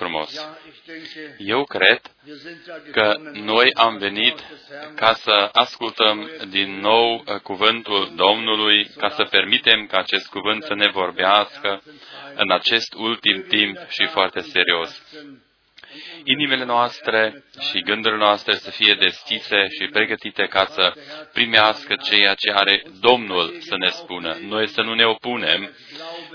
[0.00, 0.30] frumos.
[1.38, 2.00] Eu cred
[2.92, 4.44] că noi am venit
[4.94, 10.74] ca să ascultăm din nou uh, cuvântul Domnului, ca să permitem ca acest cuvânt să
[10.74, 11.82] ne vorbească
[12.34, 15.02] în acest ultim timp și foarte serios
[16.24, 20.92] inimile noastre și gândurile noastre să fie deschise și pregătite ca să
[21.32, 24.38] primească ceea ce are Domnul să ne spună.
[24.40, 25.76] Noi să nu ne opunem,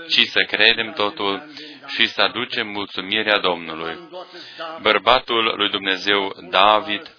[0.08, 1.50] ci să credem totul
[1.86, 3.98] și să aducem mulțumirea Domnului.
[4.80, 7.10] Bărbatul lui Dumnezeu, David,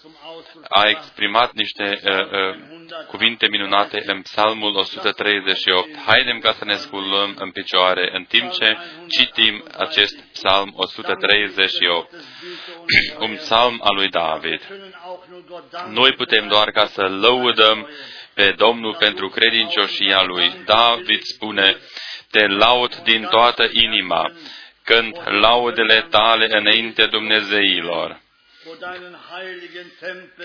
[0.70, 2.56] a exprimat niște uh, uh,
[3.08, 5.98] cuvinte minunate în Psalmul 138.
[6.06, 8.78] Haidem ca să ne sculăm în picioare în timp ce
[9.08, 12.14] citim acest Psalm 138,
[13.26, 14.62] un psalm al lui David.
[15.90, 17.90] Noi putem doar ca să lăudăm
[18.34, 20.52] pe Domnul pentru credincioșia lui.
[20.66, 21.78] David spune,
[22.32, 24.32] te laud din toată inima,
[24.90, 28.20] când laudele tale înainte Dumnezeilor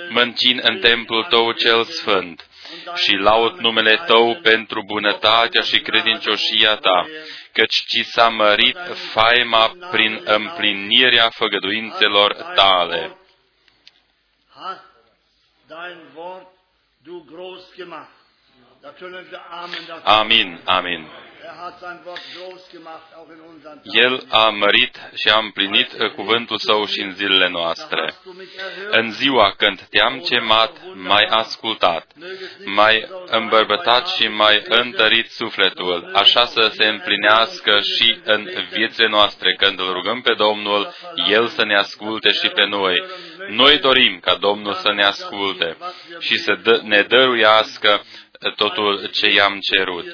[0.09, 2.47] mă încin în templul tău cel sfânt
[2.95, 7.07] și laud numele tău pentru bunătatea și credincioșia ta,
[7.53, 8.79] căci ți s-a mărit
[9.13, 13.17] faima prin împlinirea făgăduințelor tale.
[20.05, 21.09] Amin, amin.
[23.83, 28.15] El a mărit și a împlinit uh, cuvântul său și în zilele noastre.
[28.91, 32.07] În ziua când te-am cemat, mai ascultat,
[32.65, 39.81] mai îmbărbătat și mai întărit sufletul, așa să se împlinească și în viețile noastre, când
[39.81, 40.95] îl rugăm pe Domnul,
[41.29, 43.05] El să ne asculte și pe noi.
[43.49, 45.77] Noi dorim ca Domnul să ne asculte
[46.19, 48.03] și să ne dăruiască
[48.57, 50.05] totul ce i-am cerut.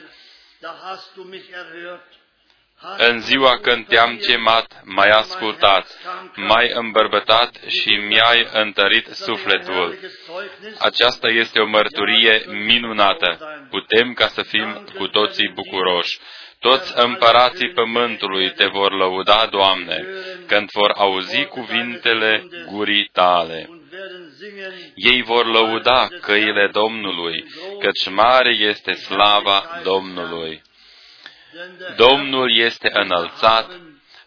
[2.97, 5.87] În ziua când te-am chemat, m-ai ascultat,
[6.35, 9.99] m-ai îmbărbătat și mi-ai întărit sufletul.
[10.79, 13.39] Aceasta este o mărturie minunată.
[13.71, 16.19] Putem ca să fim cu toții bucuroși.
[16.59, 20.05] Toți împărații pământului te vor lăuda, Doamne,
[20.47, 23.78] când vor auzi cuvintele gurii tale.
[24.95, 27.45] Ei vor lăuda căile Domnului,
[27.79, 30.63] căci mare este slava Domnului.
[31.97, 33.81] Domnul este înălțat,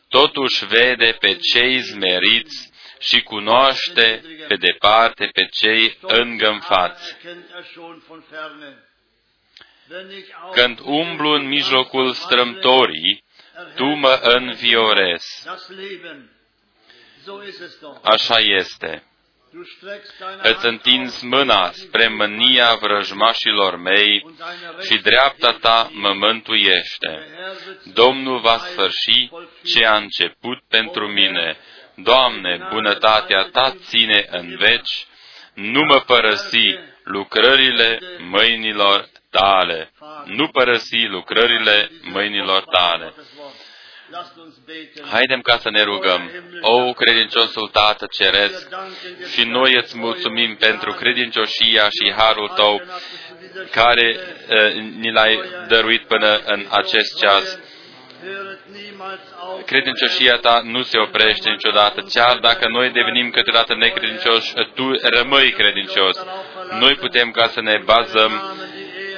[0.10, 7.16] totuși vede pe cei zmeriți și cunoaște pe departe pe cei îngânfați.
[10.52, 13.24] Când umblu în mijlocul strâmtorii,
[13.76, 15.48] tu mă înviorezi.
[18.02, 19.04] Așa este.
[20.42, 24.26] Îți întinzi mâna spre mânia vrăjmașilor mei
[24.82, 27.28] și dreapta ta mă mântuiește.
[27.94, 29.30] Domnul va sfârși
[29.64, 31.58] ce a început pentru mine.
[31.96, 35.06] Doamne, bunătatea ta ține în veci,
[35.54, 39.92] nu mă părăsi lucrările mâinilor tale.
[40.26, 43.14] Nu părăsi lucrările mâinilor tale.
[45.12, 46.32] Haidem ca să ne rugăm.
[46.62, 48.68] O, credinciosul Tată Ceresc,
[49.34, 52.82] și noi îți mulțumim pentru credincioșia și harul Tău
[53.72, 54.18] care
[54.50, 57.60] uh, ni l-ai dăruit până în acest ceas.
[59.66, 66.18] Credincioșia ta nu se oprește niciodată, chiar dacă noi devenim câteodată necredincioși, tu rămâi credincios.
[66.80, 68.32] Noi putem ca să ne bazăm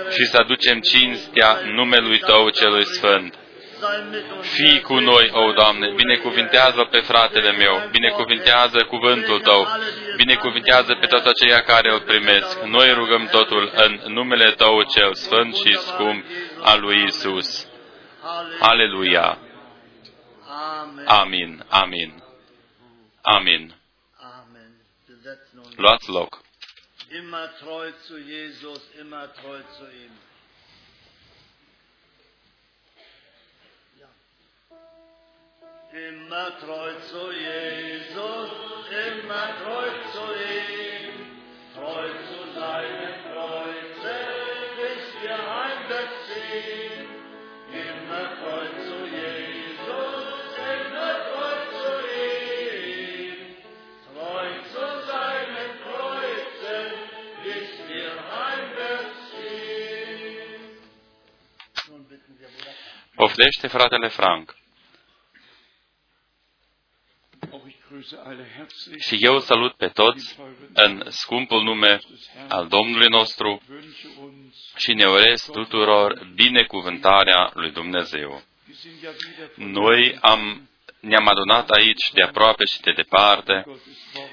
[0.09, 3.35] și să aducem cinstea numelui Tău celui Sfânt.
[4.41, 9.67] Fii cu noi, o Doamne, binecuvintează pe fratele meu, binecuvintează cuvântul Tău,
[10.15, 12.61] binecuvintează pe toți aceia care îl primesc.
[12.61, 16.25] Noi rugăm totul în numele Tău cel sfânt și scump
[16.61, 17.67] al lui Isus.
[18.59, 19.37] Aleluia!
[21.05, 22.23] Amin, amin,
[23.21, 23.75] amin.
[25.75, 26.41] Luați loc.
[27.19, 30.22] Immer treu zu Jesus, immer treu zu ihm.
[35.93, 38.49] Immer treu zu Jesus,
[38.89, 41.15] immer treu zu ihm,
[41.75, 44.15] treu zu seinem Kreuze,
[44.75, 47.05] bis wir heimbeziehen.
[47.69, 50.17] Immer treu zu Jesus,
[50.73, 51.93] immer treu zu
[52.25, 53.37] ihm,
[54.09, 56.75] treu zu seinem Kreuze,
[57.43, 59.13] bis wir heimbeziehen.
[63.15, 64.62] Poftește fratele Frank.
[68.99, 70.37] Și eu salut pe toți
[70.73, 71.99] în scumpul nume
[72.47, 73.61] al Domnului nostru
[74.75, 78.43] și ne urez tuturor binecuvântarea lui Dumnezeu.
[79.55, 80.67] Noi am
[80.99, 83.65] ne-am adunat aici de aproape și de departe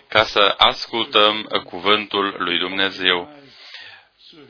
[0.08, 3.38] ca să ascultăm cuvântul lui Dumnezeu,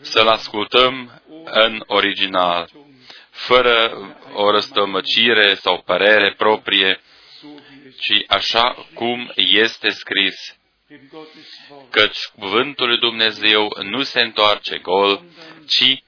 [0.00, 2.70] să-l ascultăm în original,
[3.30, 3.92] fără
[4.32, 7.00] o răstămăcire sau părere proprie,
[7.98, 10.56] ci așa cum este scris,
[11.90, 15.22] căci cuvântul lui Dumnezeu nu se întoarce gol,
[15.68, 16.02] ci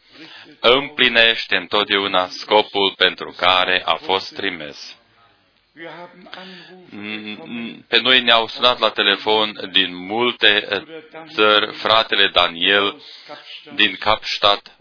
[0.61, 4.97] împlinește întotdeauna scopul pentru care a fost trimis.
[7.89, 10.67] Pe noi ne-au sunat la telefon din multe
[11.33, 13.03] țări, fratele Daniel
[13.75, 14.77] din Kapstadt,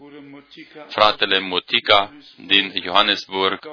[0.88, 3.72] fratele Mutica din Johannesburg, uh,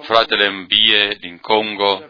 [0.00, 2.02] fratele Mbie din Congo,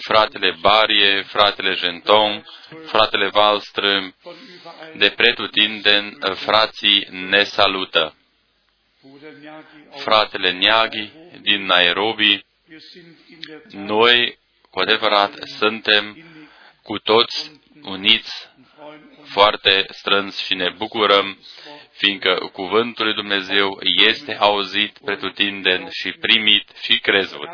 [0.00, 2.44] fratele Barie, fratele Genton,
[2.84, 4.14] fratele Wallström,
[4.96, 8.14] de pretutindeni uh, frații ne salută.
[9.96, 12.44] Fratele Niaghi din Nairobi,
[13.70, 14.38] noi
[14.70, 16.31] cu adevărat suntem
[16.82, 18.50] cu toți uniți
[19.24, 21.38] foarte strâns și ne bucurăm,
[21.92, 27.48] fiindcă cuvântul lui Dumnezeu este auzit pretutindeni și primit și crezut.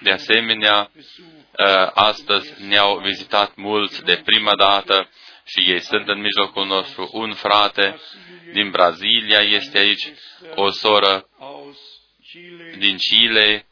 [0.00, 0.90] De asemenea,
[1.58, 5.08] ă, astăzi ne-au vizitat mulți de prima dată
[5.44, 7.10] și ei sunt în mijlocul nostru.
[7.12, 8.00] Un frate
[8.52, 10.12] din Brazilia este aici,
[10.54, 11.28] o soră
[12.78, 13.66] din Chile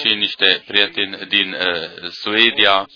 [0.00, 2.86] și niște prieteni din uh, Suedia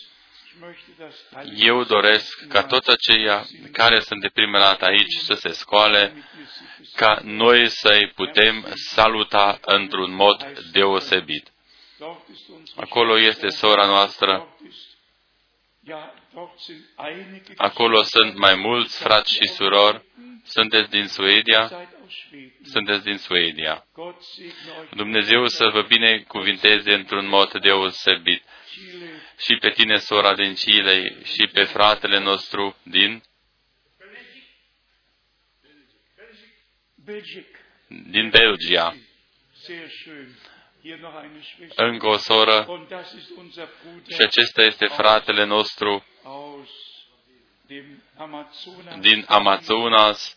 [1.57, 6.13] eu doresc ca toți aceia care sunt de prima dată aici să se scoale,
[6.95, 11.53] ca noi să-i putem saluta într-un mod deosebit.
[12.77, 14.57] Acolo este sora noastră.
[17.56, 20.05] Acolo sunt mai mulți frați și surori.
[20.44, 21.88] Sunteți din Suedia?
[22.62, 23.87] Sunteți din Suedia.
[24.91, 28.44] Dumnezeu să vă binecuvinteze într-un mod deosebit
[29.38, 33.23] și pe tine, sora din Chile, și pe fratele nostru din
[37.87, 38.97] din Belgia.
[41.77, 42.67] Încă o soră.
[44.09, 46.05] Și acesta este fratele nostru
[49.01, 50.37] din Amazonas,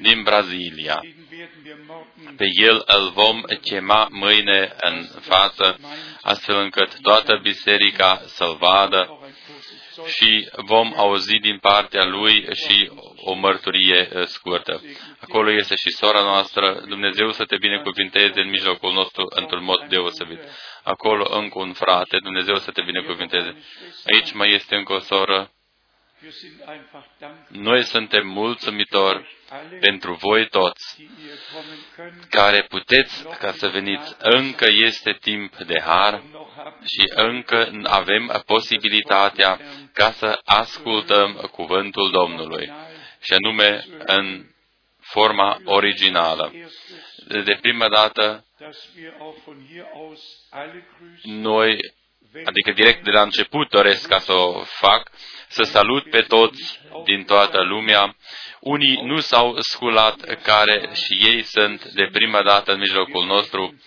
[0.00, 1.00] din Brazilia.
[2.36, 5.78] Pe el îl vom chema mâine în față,
[6.22, 9.18] astfel încât toată biserica să-l vadă
[10.06, 14.82] și vom auzi din partea lui și o mărturie uh, scurtă.
[15.20, 16.84] Acolo este și sora noastră.
[16.88, 20.40] Dumnezeu să te binecuvinteze în mijlocul nostru într-un mod deosebit.
[20.82, 22.18] Acolo încă un frate.
[22.22, 23.62] Dumnezeu să te binecuvinteze.
[24.12, 25.50] Aici mai este încă o soră
[27.48, 29.36] noi suntem mulțumitori
[29.80, 31.08] pentru voi toți
[32.28, 34.16] care puteți ca să veniți.
[34.18, 36.22] Încă este timp de har
[36.84, 39.60] și încă avem posibilitatea
[39.92, 42.72] ca să ascultăm cuvântul Domnului
[43.20, 44.46] și anume în
[45.00, 46.52] forma originală.
[47.44, 48.44] De prima dată,
[51.22, 51.76] noi,
[52.44, 55.10] adică direct de la început doresc ca să o fac,
[55.48, 58.16] să salut pe toți din toată lumea.
[58.60, 63.80] Unii nu s-au sculat, care și ei sunt de prima dată în mijlocul nostru.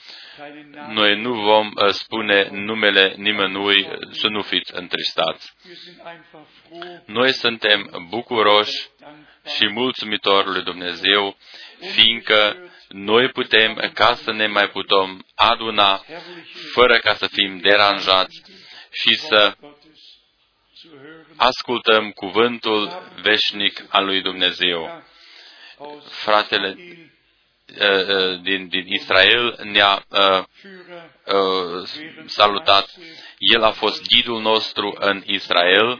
[0.89, 5.53] Noi nu vom uh, spune numele nimănui să nu fiți întristați.
[7.05, 8.87] Noi suntem bucuroși
[9.55, 11.37] și mulțumitori lui Dumnezeu,
[11.93, 12.57] fiindcă
[12.93, 16.03] noi putem ca să ne mai putem aduna
[16.73, 18.41] fără ca să fim deranjați
[18.91, 19.55] și să
[21.35, 25.03] ascultăm cuvântul veșnic al lui Dumnezeu.
[26.09, 30.43] Fratele uh, uh, din, din Israel ne-a uh,
[31.25, 31.87] uh,
[32.25, 32.89] salutat.
[33.37, 35.99] El a fost ghidul nostru în Israel.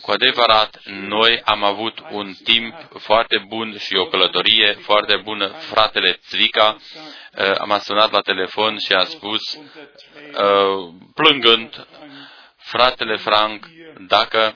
[0.00, 5.48] Cu adevărat, noi am avut un timp foarte bun și o călătorie foarte bună.
[5.48, 11.86] Fratele Țvica uh, m-a sunat la telefon și a spus, uh, plângând,
[12.56, 13.66] Fratele Frank,
[14.06, 14.54] dacă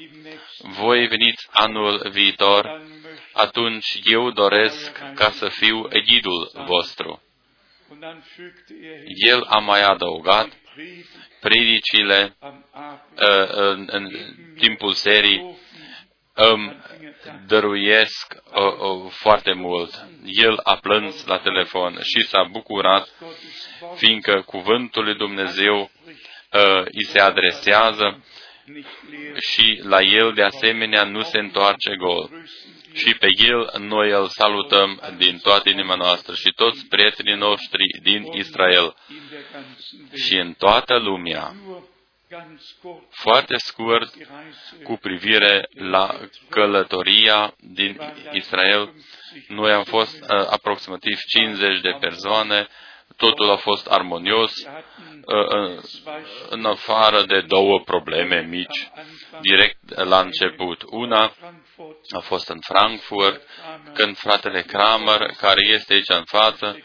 [0.58, 2.82] voi veniți anul viitor,
[3.32, 7.22] atunci eu doresc ca să fiu ghidul vostru.
[9.30, 10.48] El a mai adăugat
[11.40, 14.08] predicile uh, în, în
[14.58, 15.58] timpul serii
[16.34, 16.76] îmi
[17.46, 20.06] dăruiesc uh, uh, foarte mult.
[20.24, 23.08] El a plâns la telefon și s-a bucurat,
[23.94, 28.24] fiindcă cuvântul lui Dumnezeu uh, îi se adresează
[29.38, 32.30] și la el de asemenea nu se întoarce gol.
[32.92, 38.22] Și pe el noi îl salutăm din toată inima noastră și toți prietenii noștri din
[38.32, 38.96] Israel
[40.14, 41.54] și în toată lumea.
[43.10, 44.14] Foarte scurt,
[44.82, 48.00] cu privire la călătoria din
[48.32, 48.92] Israel,
[49.48, 52.68] noi am fost uh, aproximativ 50 de persoane,
[53.16, 55.78] totul a fost armonios, uh,
[56.48, 58.90] în afară de două probleme mici,
[59.40, 60.82] direct la început.
[60.90, 61.32] Una
[62.10, 63.42] a fost în Frankfurt,
[63.92, 66.78] când fratele Kramer, care este aici în față,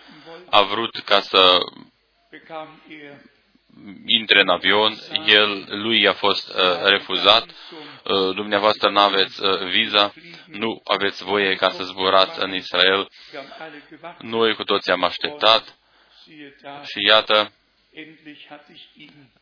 [0.50, 1.60] a vrut ca să
[4.06, 4.94] intre în avion,
[5.26, 10.14] el, lui a fost uh, refuzat, uh, dumneavoastră nu aveți uh, viza,
[10.46, 13.08] nu aveți voie ca să zburați în Israel.
[14.20, 15.78] Noi cu toții am așteptat
[16.84, 17.52] și iată,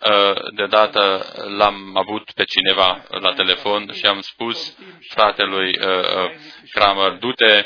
[0.09, 1.25] uh, de dată
[1.57, 4.77] l-am avut pe cineva la telefon și am spus
[5.09, 6.31] fratelui uh, uh,
[6.71, 7.65] Kramer, du-te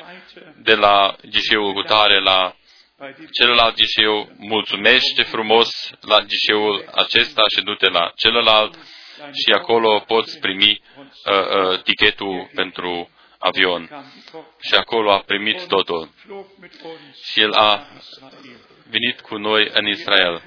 [0.62, 2.56] de la ghișeul cu tare la
[3.32, 5.70] celălalt ghișeu, mulțumește frumos
[6.02, 8.74] la ghișeul acesta și du-te la celălalt
[9.20, 13.90] și acolo poți primi uh, uh, tichetul pentru avion.
[14.60, 16.10] Și acolo a primit totul.
[17.24, 17.88] Și el a
[18.90, 20.44] venit cu noi în Israel.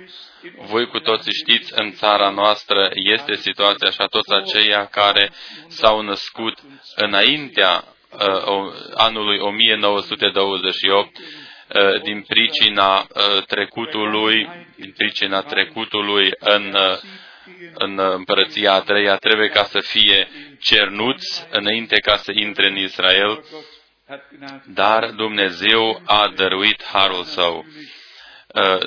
[0.57, 5.33] Voi cu toții știți, în țara noastră este situația așa, toți aceia care
[5.67, 6.59] s-au născut
[6.95, 16.99] înaintea uh, anului 1928, uh, din pricina uh, trecutului, din pricina trecutului în, uh,
[17.75, 20.29] în împărăția a treia, trebuie ca să fie
[20.61, 23.45] cernuți înainte ca să intre în Israel,
[24.67, 27.65] dar Dumnezeu a dăruit harul său.
[28.55, 28.79] Uh,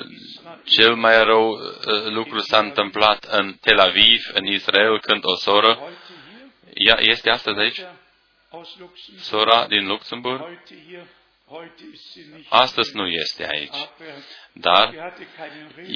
[0.64, 5.78] cel mai rău uh, lucru s-a întâmplat în Tel Aviv, în Israel, când o soră,
[6.74, 7.80] ea este astăzi aici?
[9.18, 10.62] Sora din Luxemburg?
[12.48, 13.88] Astăzi nu este aici.
[14.52, 14.94] Dar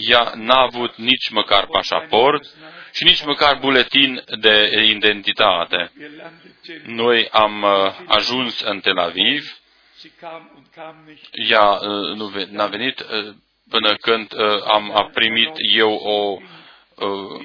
[0.08, 2.44] ea n-a avut nici măcar pașaport
[2.92, 5.92] și nici măcar buletin de identitate.
[6.84, 9.58] Noi am uh, ajuns în Tel Aviv.
[11.48, 11.78] Ea
[12.14, 13.04] nu n-a venit
[13.68, 16.38] până când uh, am a primit eu o
[17.06, 17.44] uh,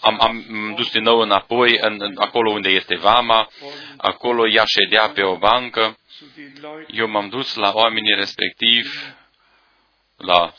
[0.00, 3.48] am, am dus din nou înapoi, în, acolo unde este vama,
[3.96, 5.98] acolo ea ședea pe o bancă,
[6.86, 8.88] eu m-am dus la oamenii respectivi,
[10.16, 10.54] la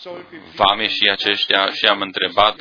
[0.56, 2.56] vame și aceștia și am întrebat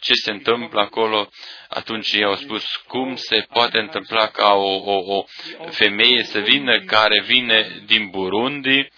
[0.00, 1.28] ce se întâmplă acolo,
[1.68, 5.24] atunci ei au spus, cum se poate întâmpla ca o, o, o
[5.70, 8.88] femeie să vină care vine din Burundi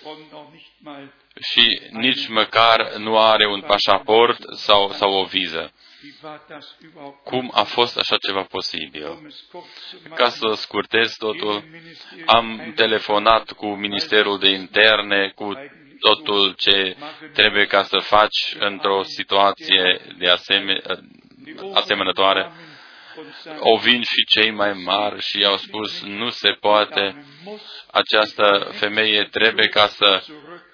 [1.52, 5.72] și nici măcar nu are un pașaport sau, sau o viză.
[7.24, 9.34] Cum a fost așa ceva posibil?
[10.14, 11.64] Ca să scurtez totul,
[12.26, 15.52] am telefonat cu Ministerul de Interne, cu
[16.00, 16.96] totul ce
[17.32, 20.80] trebuie ca să faci într-o situație de aseme,
[21.74, 22.52] asemănătoare.
[23.58, 27.24] O vin și cei mai mari și au spus, nu se poate,
[27.90, 30.24] această femeie trebuie ca să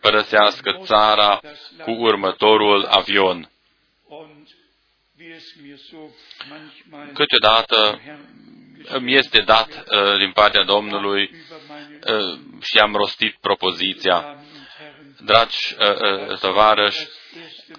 [0.01, 1.41] părăsească țara
[1.85, 3.51] cu următorul avion.
[7.12, 8.00] Câteodată
[8.85, 14.45] îmi este dat uh, din partea Domnului uh, și am rostit propoziția
[15.25, 17.07] dragi uh, uh, tovarăși,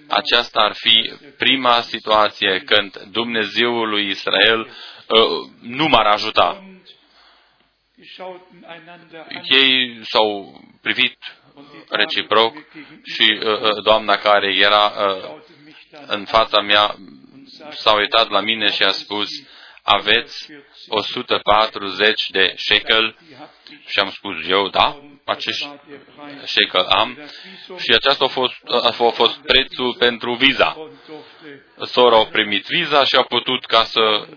[0.07, 6.63] aceasta ar fi prima situație când Dumnezeul lui Israel uh, nu m-ar ajuta.
[9.50, 11.17] Ei s-au privit
[11.89, 12.53] reciproc
[13.03, 15.41] și uh, uh, doamna care era uh,
[16.07, 16.95] în fața mea
[17.70, 19.29] s-a uitat la mine și a spus,
[19.81, 20.48] aveți
[20.88, 23.17] 140 de shekel
[23.88, 25.70] și am spus eu, da, acești
[26.43, 27.17] shekel am
[27.77, 28.53] și aceasta a fost,
[28.84, 30.77] a fost prețul pentru viza.
[31.84, 34.27] Sora a primit viza și a putut ca să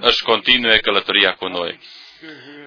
[0.00, 1.78] își continue călătoria cu noi.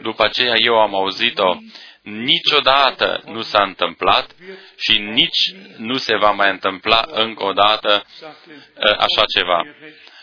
[0.01, 1.57] După aceea eu am auzit-o,
[2.05, 4.35] niciodată nu s-a întâmplat
[4.77, 8.05] și nici nu se va mai întâmpla încă o dată
[8.77, 9.63] ă, așa ceva.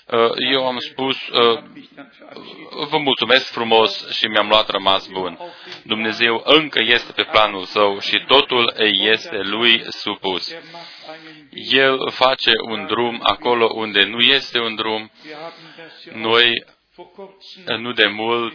[0.06, 1.62] Uh, eu am spus, uh,
[2.88, 5.38] vă mulțumesc frumos și mi-am luat rămas bun.
[5.82, 8.72] Dumnezeu încă este pe planul său și totul
[9.12, 10.54] este lui supus.
[11.70, 15.10] El face un drum acolo unde nu este un drum.
[16.12, 16.64] Noi,
[17.78, 18.54] nu de mult,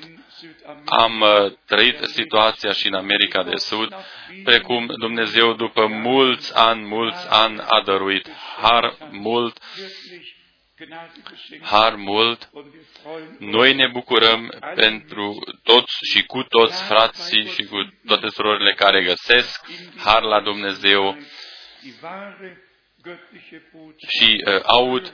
[0.86, 3.96] am uh, trăit situația și în America de Sud,
[4.44, 9.58] precum Dumnezeu după mulți ani, mulți ani a dăruit har mult
[11.62, 12.50] har mult.
[13.40, 19.66] Noi ne bucurăm pentru toți și cu toți frații și cu toate surorile care găsesc
[19.98, 21.18] har la Dumnezeu
[24.08, 25.14] și uh, aud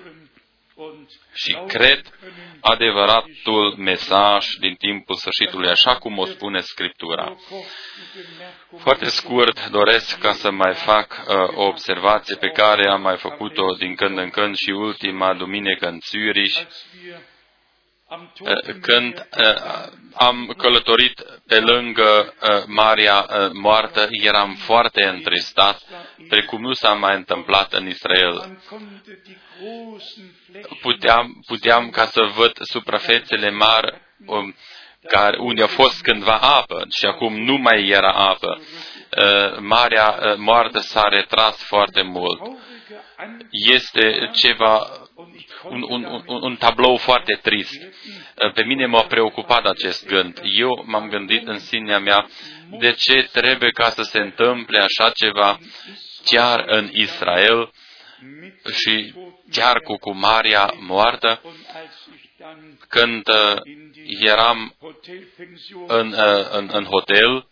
[1.34, 2.02] și cred
[2.62, 7.36] adevăratul mesaj din timpul sfârșitului, așa cum o spune Scriptura.
[8.78, 13.74] Foarte scurt, doresc ca să mai fac uh, o observație pe care am mai făcut-o
[13.78, 16.68] din când în când și ultima duminică în Zürich,
[17.06, 17.20] Eh,
[18.82, 19.56] când eh,
[20.14, 25.82] am călătorit pe lângă eh, Maria moartă, eram foarte întristat,
[26.30, 28.58] precum nu s-a mai întâmplat în Israel.
[30.82, 34.56] Puteam, puteam ca să văd suprafețele mari um,
[35.08, 38.62] care, unde a fost cândva apă și acum nu mai era apă.
[39.60, 42.42] Marea moartă s-a retras foarte mult.
[43.50, 44.88] Este ceva
[45.64, 47.82] un, un, un, un tablou foarte trist.
[48.54, 50.40] Pe mine m-a preocupat acest gând.
[50.44, 52.28] Eu m-am gândit în sinea mea
[52.80, 55.60] de ce trebuie ca să se întâmple așa ceva
[56.26, 57.72] chiar în Israel
[58.72, 59.14] și
[59.52, 61.42] chiar cu, cu Maria moartă,
[62.88, 63.56] când uh,
[64.20, 64.76] eram
[65.88, 67.48] în, uh, în, în hotel,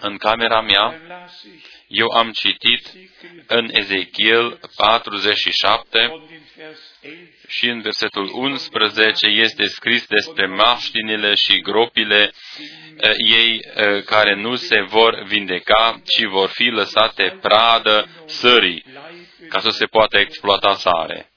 [0.00, 1.00] în camera mea,
[1.88, 2.92] eu am citit
[3.46, 6.12] în Ezechiel 47
[7.48, 12.32] și în versetul 11 este scris despre maștinile și gropile
[12.96, 18.84] eh, ei eh, care nu se vor vindeca, ci vor fi lăsate pradă sării,
[19.48, 21.32] ca să se poată exploata sare.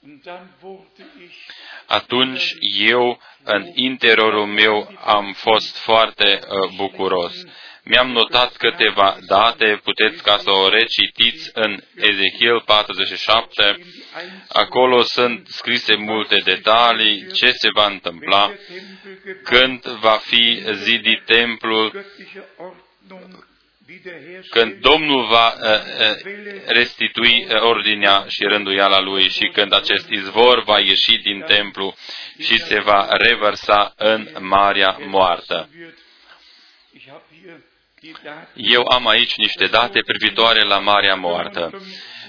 [1.86, 2.44] Atunci
[2.88, 7.34] eu, în interiorul meu, am fost foarte uh, bucuros
[7.84, 13.78] mi-am notat câteva date, puteți ca să o recitiți în Ezechiel 47.
[14.48, 18.54] Acolo sunt scrise multe detalii, ce se va întâmpla,
[19.44, 22.06] când va fi zidit templul,
[24.50, 30.64] când Domnul va uh, uh, restitui uh, ordinea și rânduiala lui și când acest izvor
[30.64, 31.96] va ieși din templu
[32.40, 35.70] și se va revărsa în Marea Moartă.
[38.54, 41.82] Eu am aici niște date privitoare la Marea Moartă.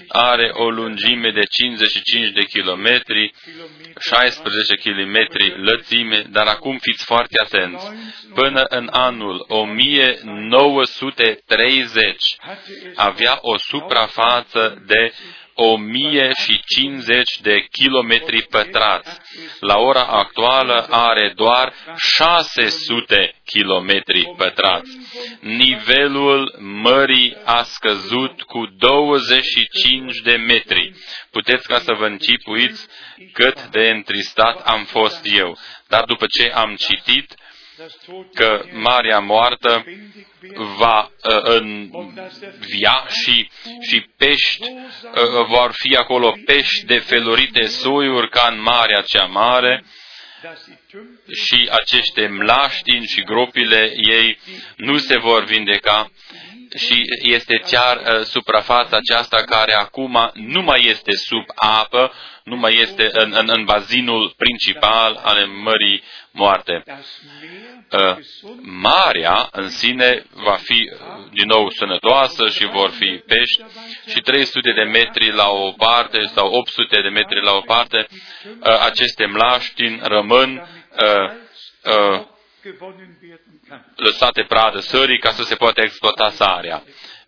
[0.07, 3.33] Are o lungime de 55 de kilometri,
[3.99, 7.91] 16 kilometri lățime, dar acum fiți foarte atenți.
[8.33, 12.35] Până în anul 1930
[12.95, 15.13] avea o suprafață de
[15.55, 19.19] 1050 de kilometri pătrați.
[19.59, 24.91] La ora actuală are doar 600 kilometri pătrați.
[25.39, 30.93] Nivelul mării a scăzut cu 25 de metri.
[31.31, 32.87] Puteți ca să vă închipuiți
[33.33, 35.57] cât de întristat am fost eu.
[35.87, 37.35] Dar după ce am citit
[38.33, 39.85] că Marea Moartă
[40.77, 43.49] va uh, învia și,
[43.89, 49.83] și pești, uh, vor fi acolo pești de felurite soiuri ca în Marea cea Mare,
[51.45, 54.39] și acește mlaștini și gropile ei
[54.75, 56.11] nu se vor vindeca.
[56.75, 62.73] Și este chiar uh, suprafața aceasta care acum nu mai este sub apă, nu mai
[62.81, 66.03] este în, în, în bazinul principal al Mării
[66.35, 66.83] Moarte.
[67.91, 68.17] Uh,
[68.61, 70.99] marea în sine va fi uh,
[71.31, 73.63] din nou sănătoasă și vor fi pești
[74.07, 78.79] și 300 de metri la o parte sau 800 de metri la o parte, uh,
[78.85, 80.67] aceste mlaștini rămân
[83.95, 86.83] lăsate pradă sării ca să se poată exploata sarea.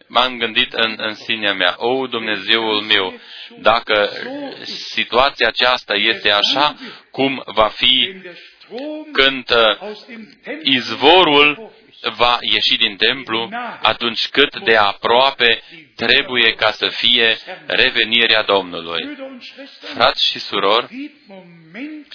[0.07, 3.19] M-am gândit în, în sinea mea, o, Dumnezeul meu,
[3.59, 4.09] dacă
[4.65, 6.75] situația aceasta este așa
[7.11, 8.21] cum va fi
[9.11, 9.91] când uh,
[10.63, 11.73] izvorul
[12.17, 13.49] va ieși din templu,
[13.81, 15.61] atunci cât de aproape
[15.95, 19.17] trebuie ca să fie revenirea Domnului.
[19.79, 21.11] Frați și surori,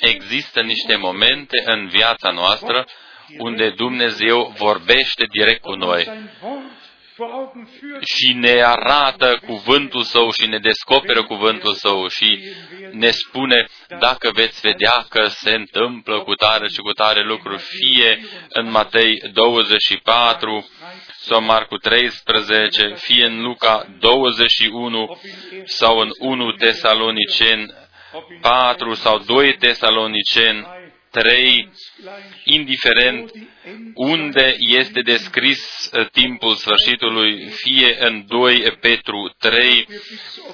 [0.00, 2.86] există niște momente în viața noastră
[3.38, 6.28] unde Dumnezeu vorbește direct cu noi
[8.00, 12.38] și ne arată cuvântul său și ne descoperă cuvântul său și
[12.92, 13.66] ne spune
[13.98, 19.22] dacă veți vedea că se întâmplă cu tare și cu tare lucruri, fie în Matei
[19.32, 20.68] 24
[21.20, 25.20] sau Marcu 13, fie în Luca 21
[25.64, 27.74] sau în 1 Tesalonicen
[28.40, 30.66] 4 sau 2 Tesalonicen
[31.10, 31.72] 3,
[32.44, 33.30] indiferent
[33.94, 39.88] unde este descris uh, timpul sfârșitului, fie în 2 Petru 3,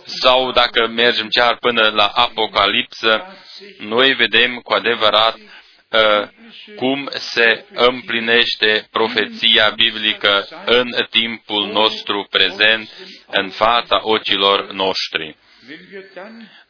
[0.04, 3.36] sau dacă mergem chiar până la Apocalipsă,
[3.78, 6.28] noi vedem cu adevărat uh,
[6.76, 12.90] cum se împlinește profeția biblică în timpul nostru prezent,
[13.26, 15.36] în fața ochilor noștri.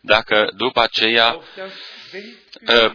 [0.00, 1.95] Dacă după aceea Uh,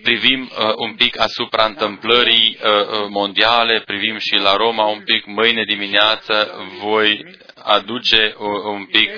[0.02, 5.64] privim uh, un pic asupra întâmplării uh, mondiale, privim și la Roma un pic, mâine
[5.64, 7.26] dimineață voi
[7.64, 9.10] aduce un pic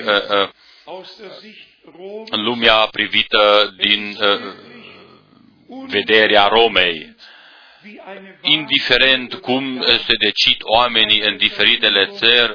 [2.29, 4.17] lumea privită din
[5.88, 7.15] vederea Romei.
[8.41, 12.53] Indiferent cum se decid oamenii în diferitele țări,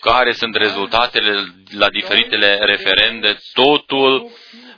[0.00, 4.69] care sunt rezultatele la diferitele referende, totul Uh,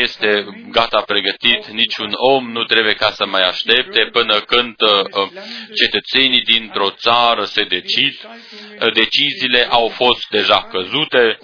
[0.00, 5.28] este gata pregătit, niciun om nu trebuie ca să mai aștepte până când uh,
[5.74, 8.14] cetățenii dintr-o țară se decid.
[8.22, 11.38] Uh, deciziile au fost deja căzute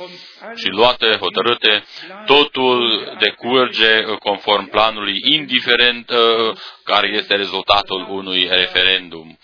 [0.55, 1.85] și luate, hotărâte.
[2.27, 6.11] Totul decurge conform planului, indiferent
[6.85, 9.39] care este rezultatul unui referendum.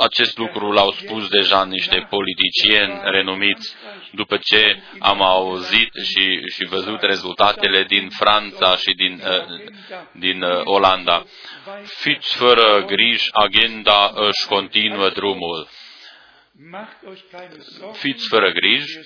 [0.00, 3.74] Acest lucru l-au spus deja niște politicieni renumiți
[4.10, 9.60] după ce am auzit și, și văzut rezultatele din Franța și din, uh,
[10.12, 11.24] din uh, Olanda.
[11.84, 15.68] Fiți fără griji, agenda își continuă drumul.
[17.92, 18.98] Fiți fără griji,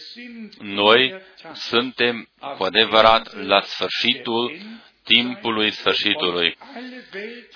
[0.58, 1.22] noi
[1.54, 4.58] suntem cu adevărat la sfârșitul
[5.04, 6.56] timpului sfârșitului.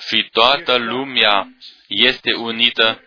[0.08, 1.48] Și toată lumea
[1.86, 3.02] este unită.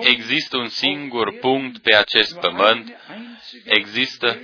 [0.00, 2.96] Există un singur punct pe acest pământ,
[3.64, 4.40] există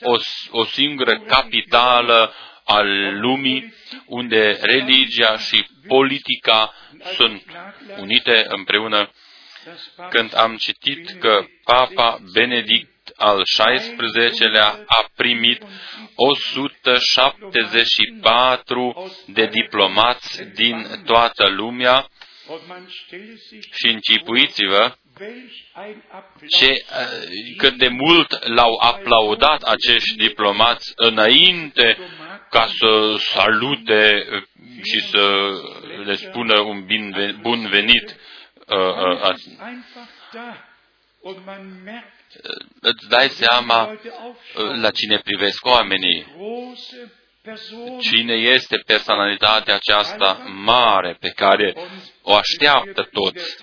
[0.00, 0.16] o,
[0.50, 2.32] o singură capitală
[2.64, 3.74] al lumii
[4.06, 6.74] unde religia și politica
[7.16, 7.42] sunt
[7.98, 9.10] unite împreună.
[10.10, 15.62] Când am citit că Papa Benedict al XVI-lea a primit
[16.14, 22.08] 174 de diplomați din toată lumea,
[23.74, 24.96] și închipuiți-vă
[26.58, 26.76] ce, uh,
[27.56, 31.98] cât de mult l-au aplaudat acești diplomați înainte
[32.50, 34.26] ca să salute
[34.82, 35.50] și să
[36.04, 36.86] le spună un
[37.40, 38.16] bun venit.
[38.68, 39.34] Uh, uh,
[42.80, 43.98] îți dai seama
[44.80, 46.26] la cine privesc oamenii.
[48.00, 51.74] Cine este personalitatea aceasta mare pe care
[52.22, 53.56] o așteaptă toți?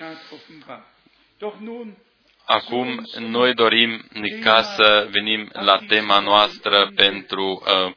[2.45, 4.07] Acum noi dorim
[4.43, 7.93] ca să venim la tema noastră pentru uh,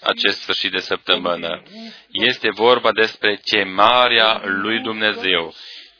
[0.00, 1.62] acest sfârșit de săptămână.
[2.10, 5.54] Este vorba despre chemarea lui Dumnezeu.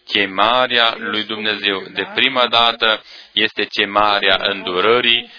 [0.07, 1.83] Chemarea lui Dumnezeu.
[1.93, 5.31] De prima dată este chemarea îndurării,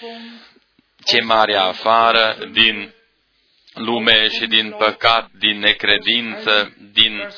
[1.04, 2.92] chemarea afară din
[3.78, 7.28] lume și din păcat, din necredință, din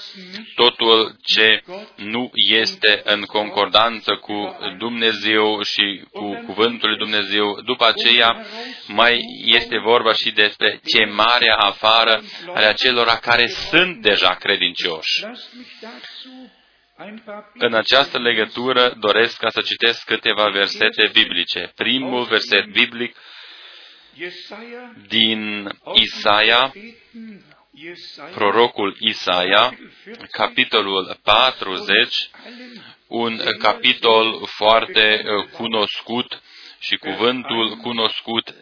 [0.54, 1.62] totul ce
[1.96, 7.60] nu este în concordanță cu Dumnezeu și cu Cuvântul lui Dumnezeu.
[7.64, 8.46] După aceea
[8.86, 12.22] mai este vorba și despre chemarea afară
[12.54, 15.24] ale acelora care sunt deja credincioși.
[17.54, 21.72] În această legătură doresc ca să citesc câteva versete biblice.
[21.74, 23.16] Primul verset biblic
[25.08, 26.72] din Isaia,
[28.34, 29.78] prorocul Isaia,
[30.30, 32.30] capitolul 40,
[33.06, 36.42] un capitol foarte uh, cunoscut
[36.78, 38.54] și cuvântul cunoscut.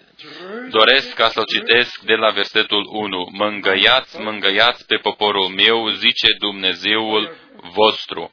[0.71, 3.29] Doresc ca să-l citesc de la versetul 1.
[3.33, 8.33] Mângăiați, mângăiați pe poporul meu, zice Dumnezeul vostru.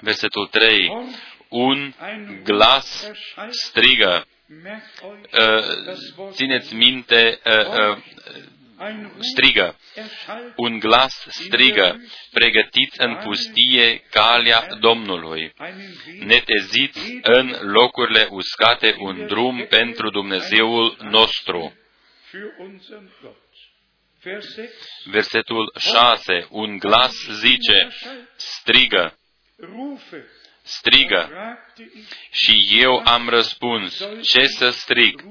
[0.00, 0.92] Versetul 3.
[1.48, 1.92] Un
[2.44, 3.10] glas
[3.50, 7.98] strigă, Uh, țineți minte, uh, uh,
[9.20, 9.76] strigă,
[10.56, 15.52] un glas strigă, pregătiți în pustie calea Domnului,
[16.18, 21.76] neteziți în locurile uscate un drum pentru Dumnezeul nostru.
[25.04, 26.46] Versetul 6.
[26.50, 27.88] Un glas zice,
[28.36, 29.18] strigă,
[30.62, 31.30] strigă.
[32.30, 35.22] Și eu am răspuns, ce să strig?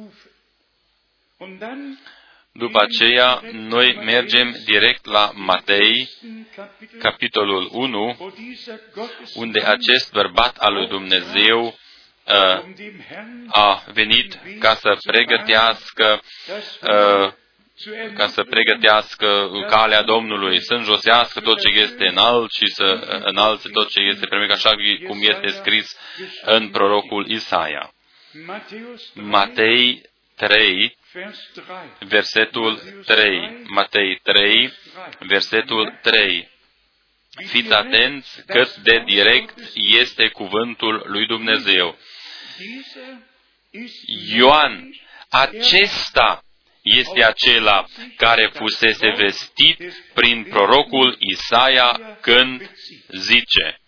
[2.56, 6.10] După aceea, noi mergem direct la Matei,
[7.00, 8.34] capitolul 1,
[9.34, 12.64] unde acest bărbat al lui Dumnezeu uh,
[13.48, 16.22] a venit ca să pregătească
[16.82, 17.32] uh,
[18.16, 22.84] ca să pregătească calea Domnului, să înjosească tot ce este înalt și să
[23.26, 24.70] înalțe tot ce este primit, așa
[25.08, 25.98] cum este scris
[26.46, 27.94] în prorocul Isaia.
[29.14, 30.12] Matei
[30.48, 30.98] 3,
[32.00, 33.64] versetul 3.
[33.68, 34.74] Matei 3,
[35.20, 36.50] versetul 3.
[37.48, 41.98] Fiți atenți cât de direct este cuvântul lui Dumnezeu.
[44.36, 44.96] Ioan,
[45.30, 46.44] acesta
[46.82, 47.86] este acela
[48.18, 52.72] care fusese vestit prin prorocul Isaia când
[53.08, 53.82] zice,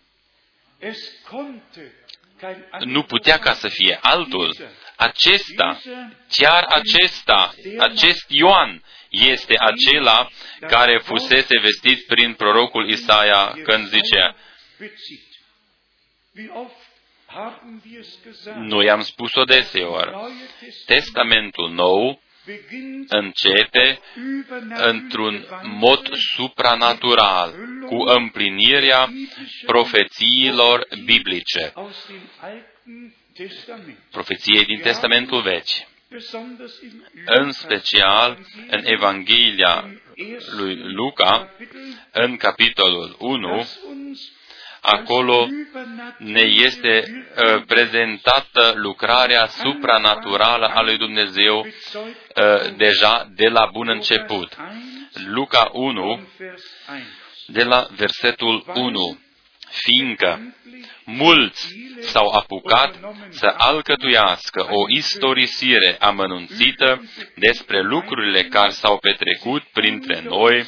[2.80, 4.56] nu putea ca să fie altul.
[4.96, 5.82] Acesta,
[6.30, 14.36] chiar acesta, acest Ioan este acela care fusese vestit prin prorocul Isaia când zicea,
[18.56, 20.12] noi am spus-o deseori,
[20.86, 22.22] Testamentul Nou
[23.08, 24.00] începe
[24.76, 27.54] într-un mod supranatural
[27.86, 29.10] cu împlinirea
[29.66, 31.74] profețiilor biblice,
[34.12, 35.88] profeției din Testamentul Vechi.
[37.26, 39.90] În special în Evanghelia
[40.56, 41.50] lui Luca,
[42.12, 43.66] în capitolul 1,
[44.86, 45.48] acolo
[46.18, 54.56] ne este uh, prezentată lucrarea supranaturală a lui Dumnezeu uh, deja de la bun început.
[55.26, 56.28] Luca 1,
[57.48, 59.20] de la versetul 1.
[59.70, 60.56] Fiindcă
[61.06, 67.04] mulți s-au apucat să alcătuiască o istorisire amănunțită
[67.36, 70.68] despre lucrurile care s-au petrecut printre noi,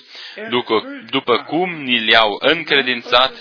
[0.49, 3.34] după, după cum ni le-au încredințat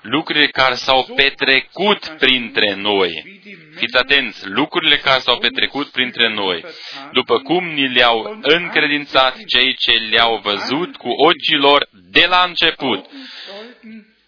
[0.00, 3.40] lucrurile care s-au petrecut printre noi.
[3.76, 6.64] Fiți atenți, lucrurile care s-au petrecut printre noi,
[7.12, 13.06] după cum ni le-au încredințat cei ce le-au văzut cu ochii lor de la început,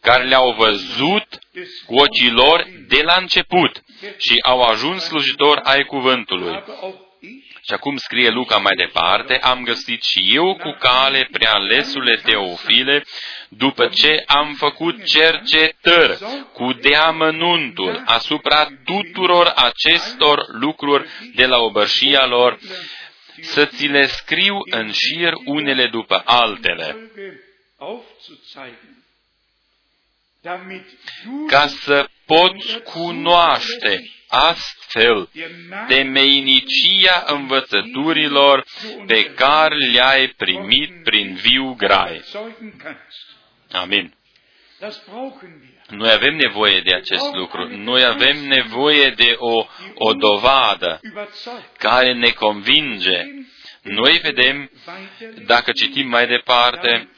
[0.00, 1.26] care le-au văzut
[1.86, 3.82] cu ochii lor de la început
[4.16, 6.62] și au ajuns slujitori ai cuvântului.
[7.62, 13.04] Și acum scrie Luca mai departe, am găsit și eu cu cale prea lesule Teofile,
[13.48, 16.18] după ce am făcut cercetări
[16.52, 22.58] cu deamănuntul asupra tuturor acestor lucruri de la obărșia lor,
[23.42, 27.10] să ți le scriu în șir unele după altele,
[31.46, 35.28] ca să poți cunoaște astfel
[35.88, 38.64] temeinicia învățăturilor
[39.06, 42.22] pe care le-ai primit prin viu grai.
[43.70, 44.14] Amin.
[45.88, 47.76] Noi avem nevoie de acest lucru.
[47.76, 51.00] Noi avem nevoie de o, o dovadă
[51.78, 53.22] care ne convinge.
[53.82, 54.70] Noi vedem,
[55.46, 57.08] dacă citim mai departe,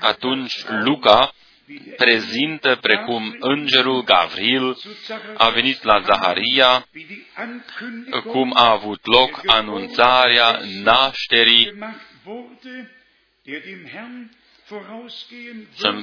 [0.00, 1.32] atunci Luca
[1.96, 4.76] prezintă precum îngerul Gavril
[5.36, 6.86] a venit la Zaharia,
[8.26, 11.72] cum a avut loc anunțarea nașterii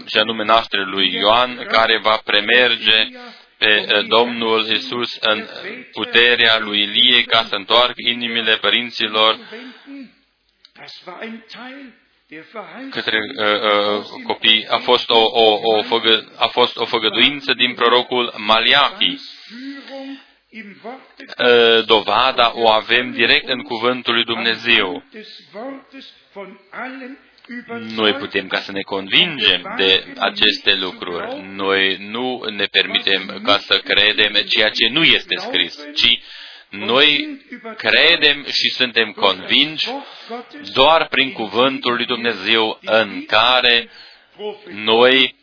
[0.06, 3.08] și anume nașterea lui Ioan, care va premerge
[3.58, 5.47] pe uh, Domnul Isus în
[5.91, 9.39] puterea lui Ilie ca să întoarcă inimile părinților
[12.89, 14.65] către uh, uh, copii.
[14.69, 19.17] A fost o, o, o, făgă, a fost o făgăduință din prorocul Maliachi.
[21.37, 25.03] Uh, dovada o avem direct în cuvântul lui Dumnezeu.
[27.95, 31.41] Noi putem ca să ne convingem de aceste lucruri.
[31.55, 36.19] Noi nu ne permitem ca să credem ceea ce nu este scris, ci
[36.77, 37.41] noi
[37.77, 39.88] credem și suntem convinși
[40.73, 43.89] doar prin cuvântul lui Dumnezeu în care
[44.69, 45.35] noi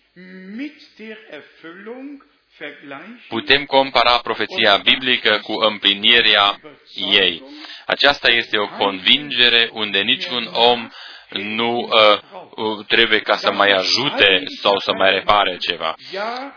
[3.29, 6.61] putem compara profeția biblică cu împlinirea
[6.95, 7.43] ei.
[7.87, 10.91] Aceasta este o convingere unde niciun om
[11.33, 12.19] nu uh,
[12.51, 15.95] uh, trebuie ca să mai ajute sau să mai repare ceva.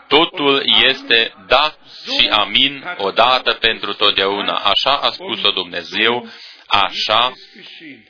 [0.08, 1.74] Totul este da
[2.18, 4.54] și amin odată pentru totdeauna.
[4.54, 6.28] Așa a spus-o Dumnezeu,
[6.66, 7.32] așa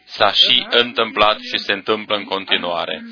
[0.04, 3.02] s-a și întâmplat și se întâmplă în continuare.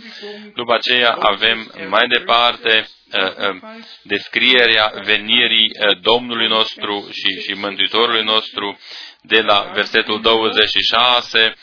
[0.55, 3.57] După aceea avem mai departe uh, uh,
[4.03, 8.79] descrierea venirii uh, Domnului nostru și, și Mântuitorului nostru
[9.23, 11.55] de la versetul 26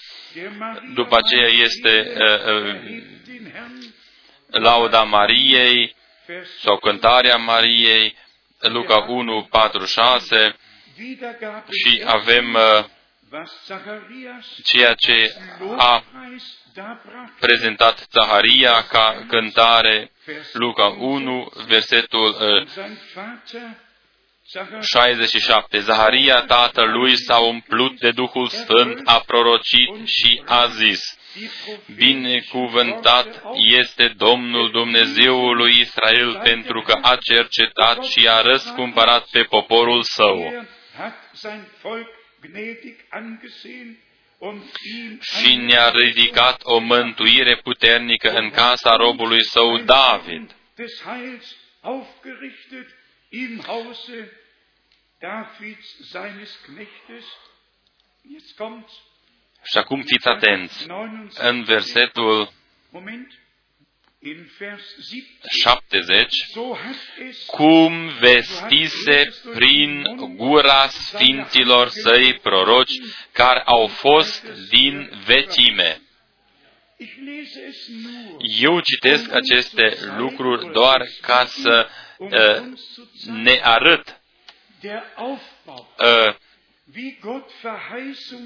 [0.93, 3.09] după aceea este uh, uh,
[4.47, 5.95] lauda Mariei
[6.63, 8.17] sau cântarea Mariei,
[8.59, 10.55] Luca 1, 4, 6
[11.69, 12.85] și avem uh,
[14.63, 15.35] ceea ce
[15.77, 16.03] a
[17.39, 20.11] prezentat Zaharia ca cântare,
[20.53, 22.67] Luca 1, versetul uh,
[24.81, 25.79] 67.
[25.79, 30.99] Zaharia, tatălui, s-a umplut de Duhul Sfânt, a prorocit și a zis,
[31.95, 40.03] Binecuvântat este Domnul Dumnezeul lui Israel pentru că a cercetat și a răscumpărat pe poporul
[40.03, 40.65] său
[45.21, 50.55] și ne-a ridicat o mântuire puternică în casa robului său David.
[59.63, 60.87] Și acum fiți atenți.
[61.37, 62.53] În versetul
[65.63, 66.47] 70,
[67.45, 72.99] cum vestise prin gura sfinților săi proroci
[73.31, 76.01] care au fost din vecime.
[78.59, 82.29] Eu citesc aceste lucruri doar ca să uh,
[83.25, 84.20] ne arăt
[85.97, 86.35] uh,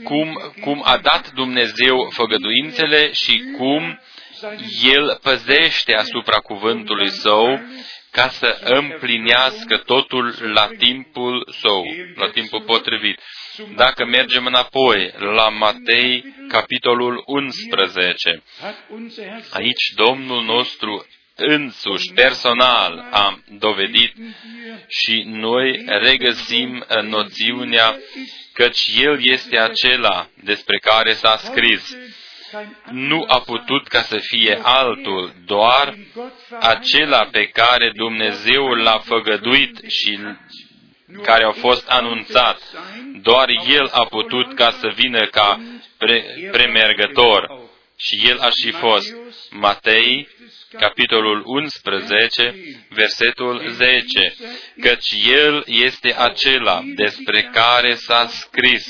[0.03, 3.99] cum, cum a dat Dumnezeu făgăduințele și cum
[4.83, 7.59] El păzește asupra cuvântului Său
[8.11, 11.83] ca să împlinească totul la timpul Său,
[12.15, 13.19] la timpul potrivit.
[13.75, 18.43] Dacă mergem înapoi la Matei, capitolul 11,
[19.51, 24.13] aici Domnul nostru însuși, personal, a dovedit
[24.87, 27.99] și noi regăsim noțiunea
[28.53, 31.97] căci El este acela despre care s-a scris.
[32.91, 35.97] Nu a putut ca să fie altul, doar
[36.59, 40.19] acela pe care Dumnezeu l-a făgăduit și
[41.21, 42.61] care a fost anunțat.
[43.21, 45.59] Doar El a putut ca să vină ca
[45.97, 47.63] pre- premergător.
[47.97, 49.15] Și El a și fost.
[49.49, 50.27] Matei
[50.79, 52.55] capitolul 11,
[52.89, 54.35] versetul 10,
[54.81, 58.85] căci El este acela despre care s-a scris.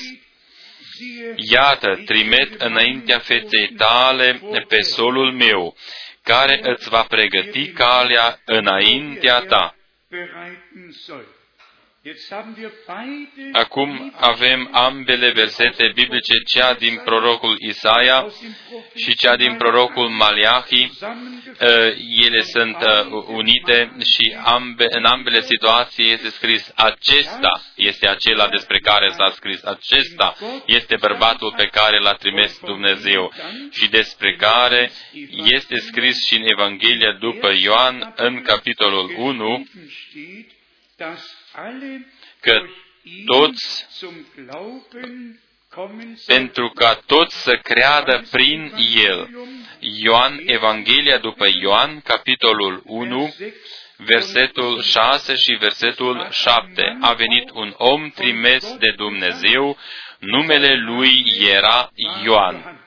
[1.36, 5.76] Iată, trimet înaintea feței tale pe solul meu,
[6.24, 9.76] care îți va pregăti calea înaintea ta.
[13.52, 18.28] Acum avem ambele versete biblice, cea din prorocul Isaia
[18.96, 20.92] și cea din prorocul Maliahi.
[21.62, 21.94] Ă,
[22.26, 28.80] ele sunt ă, unite și ambe, în ambele situații este scris acesta este acela despre
[28.80, 29.64] care s-a scris.
[29.64, 33.34] Acesta este bărbatul pe care l-a trimis Dumnezeu
[33.72, 34.92] și despre care
[35.44, 39.68] este scris și în Evanghelia după Ioan în capitolul 1
[42.40, 42.62] că
[43.26, 43.86] toți,
[46.26, 48.74] pentru ca toți să creadă prin
[49.06, 49.30] El.
[49.80, 53.34] Ioan, Evanghelia după Ioan, capitolul 1,
[53.98, 56.98] versetul 6 și versetul 7.
[57.02, 59.78] A venit un om trimis de Dumnezeu,
[60.20, 61.92] numele lui era
[62.24, 62.86] Ioan.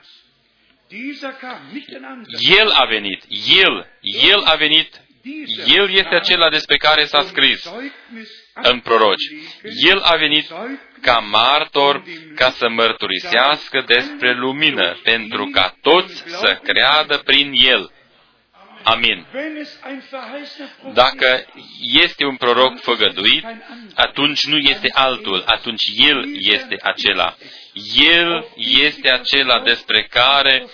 [2.39, 3.23] El a venit,
[3.63, 5.01] El, El a venit,
[5.65, 7.71] El este acela despre care s-a scris
[8.53, 9.31] în proroci.
[9.87, 10.47] El a venit
[11.01, 12.03] ca martor
[12.35, 17.91] ca să mărturisească despre lumină, pentru ca toți să creadă prin El.
[18.83, 19.25] Amin.
[20.93, 21.45] Dacă
[22.01, 23.45] este un proroc făgăduit,
[23.95, 27.35] atunci nu este altul, atunci El este acela.
[27.95, 28.47] El
[28.83, 30.65] este acela despre care,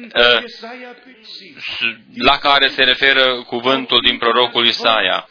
[0.00, 0.42] uh,
[2.14, 5.28] la care se referă cuvântul din prorocul Isaia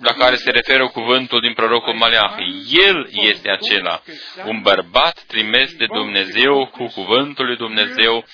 [0.00, 2.62] la care se referă cuvântul din prorocul Maleahi.
[2.86, 4.02] El este acela,
[4.44, 8.24] un bărbat trimis de Dumnezeu cu cuvântul lui Dumnezeu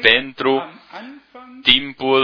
[0.00, 0.80] pentru
[1.62, 2.22] timpul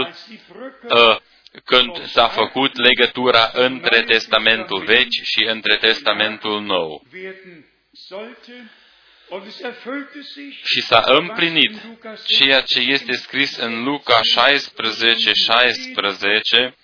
[0.89, 1.17] uh,
[1.65, 7.03] când s-a făcut legătura între Testamentul Vechi și între Testamentul Nou.
[10.63, 11.71] Și s-a împlinit
[12.25, 16.75] ceea ce este scris în Luca 16, 16,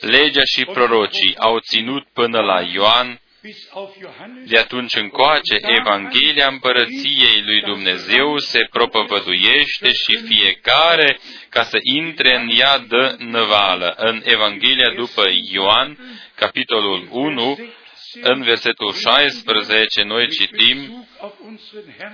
[0.00, 3.18] legea și prorocii au ținut până la Ioan,
[4.46, 11.18] de atunci încoace, Evanghelia împărăției lui Dumnezeu se propovăduiește și fiecare,
[11.48, 13.94] ca să intre în ea, dă năvală.
[13.96, 15.22] În Evanghelia după
[15.52, 15.98] Ioan,
[16.34, 17.58] capitolul 1,
[18.20, 21.08] în versetul 16 noi citim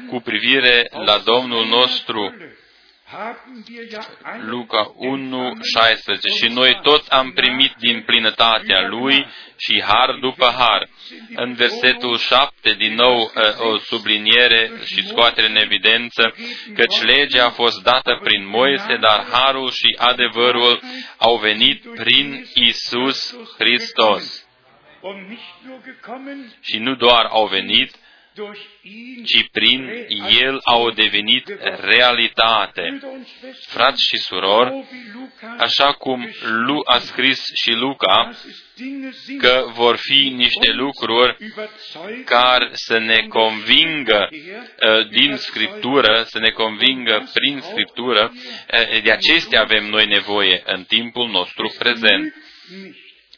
[0.08, 2.34] cu privire la Domnul nostru
[4.40, 6.28] Luca 1, 16.
[6.28, 10.88] Și noi toți am primit din plinătatea Lui și har după har.
[11.34, 16.34] În versetul 7, din nou o subliniere și scoatere în evidență,
[16.74, 20.82] căci legea a fost dată prin Moise, dar harul și adevărul
[21.16, 24.46] au venit prin Isus Hristos.
[26.60, 27.94] Și nu doar au venit,
[29.24, 30.06] ci prin
[30.40, 33.00] el au devenit realitate.
[33.66, 34.84] Frați și surori,
[35.58, 38.30] așa cum Lu a scris și Luca,
[39.38, 41.36] că vor fi niște lucruri
[42.24, 49.60] care să ne convingă uh, din Scriptură, să ne convingă prin Scriptură, uh, de acestea
[49.60, 52.34] avem noi nevoie în timpul nostru prezent.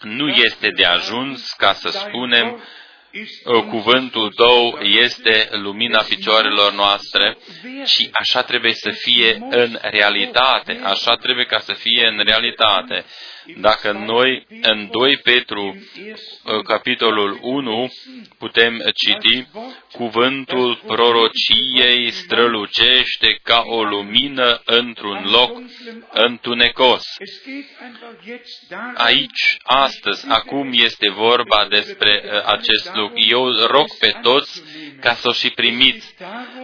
[0.00, 2.62] Nu este de ajuns ca să spunem
[3.68, 7.36] cuvântul tău este lumina picioarelor noastre
[7.84, 13.04] și așa trebuie să fie în realitate, așa trebuie ca să fie în realitate.
[13.56, 17.92] Dacă noi în 2 Petru, uh, capitolul 1,
[18.38, 19.46] putem citi,
[19.92, 25.62] cuvântul prorociei strălucește ca o lumină într-un loc
[26.12, 27.02] întunecos.
[28.94, 33.01] Aici, astăzi, acum este vorba despre uh, acest lucru.
[33.14, 34.62] Eu rog pe toți
[35.00, 36.14] ca să o și primiți.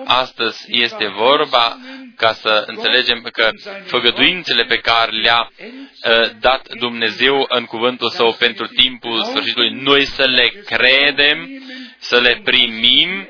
[0.05, 1.79] Astăzi este vorba
[2.17, 3.51] ca să înțelegem că
[3.85, 10.25] făgăduințele pe care le-a uh, dat Dumnezeu în cuvântul Său pentru timpul sfârșitului, noi să
[10.27, 11.63] le credem,
[11.99, 13.27] să le primim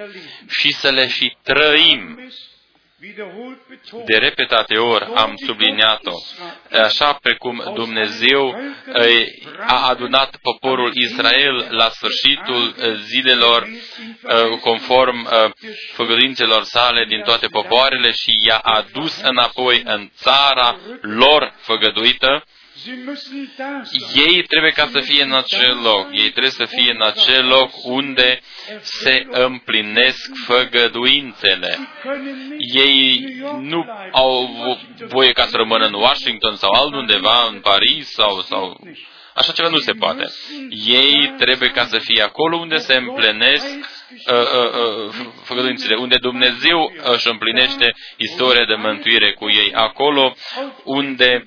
[0.48, 2.30] și să le și trăim.
[4.04, 6.12] De repetate ori am subliniat-o.
[6.82, 8.54] Așa precum Dumnezeu
[9.66, 12.74] a adunat poporul Israel la sfârșitul
[13.04, 13.68] zilelor
[14.60, 15.28] conform
[15.92, 22.44] făgăduințelor sale din toate popoarele și i-a adus înapoi în țara lor făgăduită,
[24.14, 26.08] ei trebuie ca să fie în acel loc.
[26.12, 28.40] Ei trebuie să fie în acel loc unde
[28.82, 31.78] se împlinesc făgăduințele.
[32.74, 33.24] Ei
[33.60, 34.48] nu au
[35.08, 38.80] voie ca să rămână în Washington sau altundeva, în Paris sau, sau
[39.38, 40.24] Așa ceva nu se poate.
[40.86, 44.72] Ei trebuie ca să fie acolo unde se împlinesc uh, uh,
[45.08, 50.34] uh, făgăduințele, unde Dumnezeu își împlinește istoria de mântuire cu ei, acolo
[50.84, 51.44] unde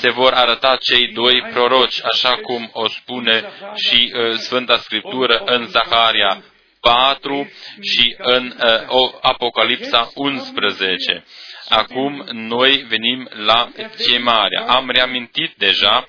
[0.00, 5.66] se vor arăta cei doi proroci, așa cum o spune și uh, Sfânta Scriptură în
[5.66, 6.42] Zaharia
[6.80, 8.54] 4 și în
[8.90, 11.24] uh, Apocalipsa 11.
[11.68, 14.64] Acum noi venim la chemarea.
[14.66, 16.08] Am reamintit deja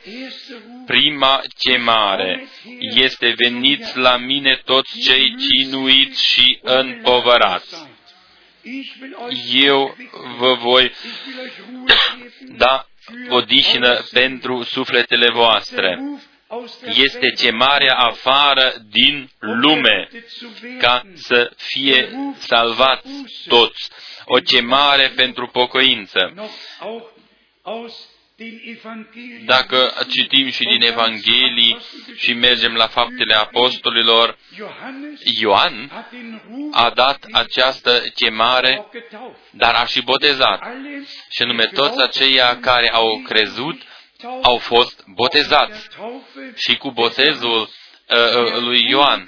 [0.86, 2.48] prima chemare.
[2.80, 7.88] Este veniți la mine toți cei cinuiți și împovărați.
[9.54, 9.96] Eu
[10.38, 10.92] vă voi
[12.58, 12.86] da
[13.30, 16.00] odihnă pentru sufletele voastre.
[16.86, 20.10] Este chemarea afară din lume
[20.80, 23.10] ca să fie salvați
[23.48, 23.90] toți
[24.26, 26.34] o chemare pentru pocăință.
[29.46, 31.78] Dacă citim și din Evanghelii
[32.16, 34.38] și mergem la faptele apostolilor,
[35.40, 36.06] Ioan
[36.72, 38.86] a dat această chemare,
[39.52, 40.64] dar a și botezat.
[41.30, 43.82] Și nume toți aceia care au crezut
[44.42, 45.88] au fost botezați.
[46.56, 47.70] Și cu botezul
[48.10, 49.28] Uh, uh, lui Ioan.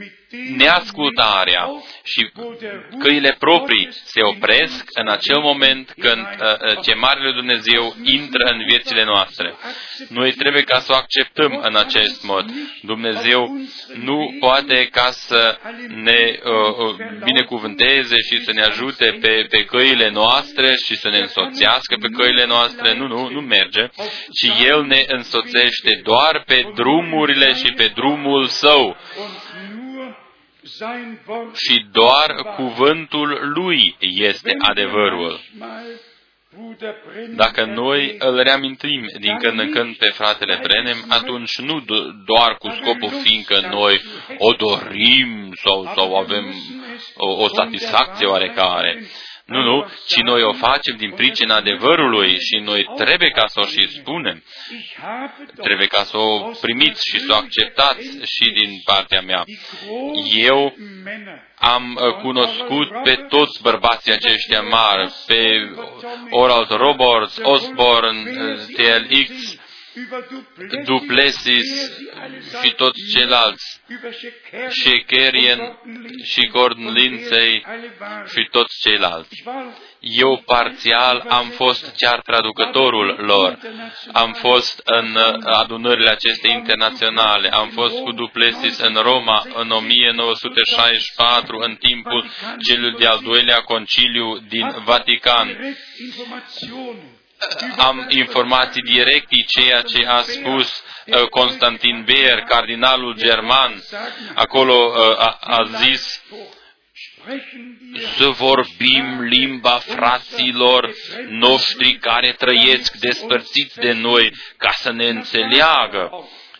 [0.00, 0.26] Uh,
[0.56, 1.68] neascultarea
[2.04, 2.30] și
[2.98, 6.26] căile proprii se opresc în acel moment când
[6.80, 9.54] chemarea lui Dumnezeu intră în viețile noastre.
[10.08, 12.44] Noi trebuie ca să o acceptăm în acest mod.
[12.82, 13.58] Dumnezeu
[13.94, 20.74] nu poate ca să ne uh, binecuvânteze și să ne ajute pe, pe căile noastre
[20.84, 22.94] și să ne însoțească pe căile noastre.
[22.94, 23.88] Nu, nu, nu merge
[24.32, 28.96] ci El ne însoțește doar pe drumurile și pe drumul Său.
[31.54, 35.40] Și doar cuvântul Lui este adevărul.
[37.34, 41.84] Dacă noi îl reamintim din când în când pe fratele Brenem, atunci nu
[42.24, 44.00] doar cu scopul fiindcă noi
[44.38, 46.54] o dorim sau, sau avem
[47.14, 49.02] o, o satisfacție oarecare,
[49.46, 53.66] nu, nu, ci noi o facem din pricina adevărului și noi trebuie ca să o
[53.66, 54.42] și spunem.
[55.62, 59.44] Trebuie ca să o primiți și să o acceptați și din partea mea.
[60.34, 60.74] Eu
[61.58, 65.40] am uh, cunoscut pe toți bărbații aceștia mari, pe
[66.30, 69.55] Oral Roberts, Osborne, uh, TLX,
[70.84, 71.90] Duplessis
[72.62, 73.80] și toți ceilalți,
[74.68, 75.78] Shekerien
[76.24, 77.64] și Gordon Lindsay
[78.26, 79.42] și toți ceilalți.
[80.00, 83.58] Eu parțial am fost chiar traducătorul lor.
[84.12, 87.48] Am fost în adunările acestea internaționale.
[87.48, 92.30] Am fost cu Duplessis în Roma în 1964, în timpul
[92.68, 95.58] celui de-al doilea conciliu din Vatican
[97.76, 103.82] am informații directe ceea ce a spus uh, Constantin Beer, cardinalul german.
[104.34, 106.22] Acolo uh, a, a zis
[108.16, 110.94] să vorbim limba fraților
[111.28, 116.10] noștri care trăiesc despărțiți de noi, ca să ne înțeleagă.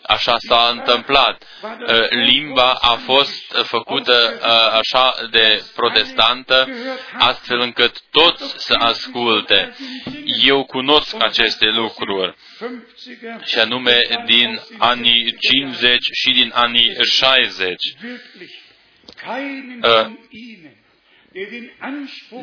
[0.07, 1.43] Așa s-a întâmplat.
[1.63, 6.67] Uh, limba a fost făcută uh, așa de protestantă,
[7.17, 9.75] astfel încât toți să asculte.
[10.43, 12.35] Eu cunosc aceste lucruri,
[13.45, 17.75] și anume din anii 50 și din anii 60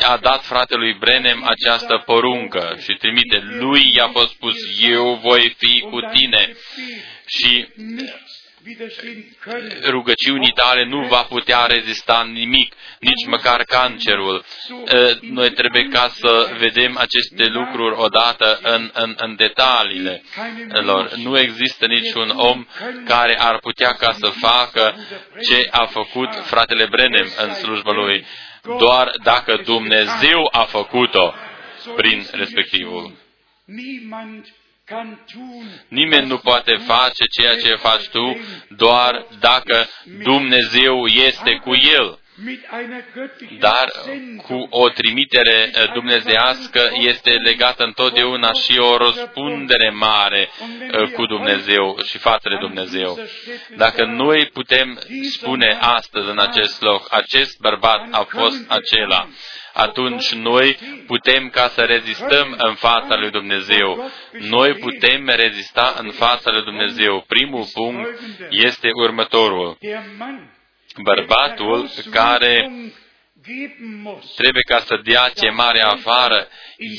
[0.00, 3.42] a dat fratelui Brenem această poruncă și trimite.
[3.58, 6.56] Lui i-a fost spus, eu voi fi cu tine.
[7.26, 7.68] Și
[9.84, 14.44] rugăciunii tale nu va putea rezista nimic, nici măcar cancerul.
[15.20, 20.22] Noi trebuie ca să vedem aceste lucruri odată în, în, în detaliile
[20.82, 21.14] lor.
[21.14, 22.66] Nu există niciun om
[23.04, 24.94] care ar putea ca să facă
[25.48, 28.26] ce a făcut fratele Brenem în slujba lui,
[28.78, 31.34] doar dacă Dumnezeu a făcut-o
[31.96, 33.16] prin respectivul.
[35.88, 39.88] Nimeni nu poate face ceea ce faci tu doar dacă
[40.22, 42.18] Dumnezeu este cu el.
[43.58, 43.92] Dar
[44.42, 50.50] cu o trimitere eh, dumnezească este legată întotdeauna și o răspundere mare
[50.90, 53.18] eh, cu Dumnezeu și față de Dumnezeu.
[53.76, 59.28] Dacă noi putem spune astăzi în acest loc, acest bărbat a fost acela,
[59.78, 64.10] atunci noi putem ca să rezistăm în fața lui Dumnezeu.
[64.32, 67.24] Noi putem rezista în fața lui Dumnezeu.
[67.28, 68.20] Primul punct
[68.50, 69.78] este următorul.
[71.02, 72.70] Bărbatul care
[74.36, 76.48] trebuie ca să dea chemarea afară,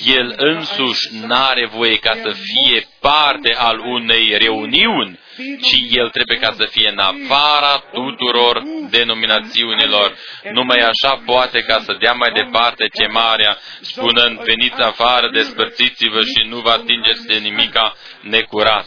[0.05, 5.19] el însuși n-are voie ca să fie parte al unei reuniuni
[5.61, 10.17] ci el trebuie ca să fie în afara tuturor denominațiunilor.
[10.51, 16.57] Numai așa poate ca să dea mai departe chemarea, spunând, veniți afară, despărțiți-vă și nu
[16.57, 18.85] vă atingeți de nimica necurat.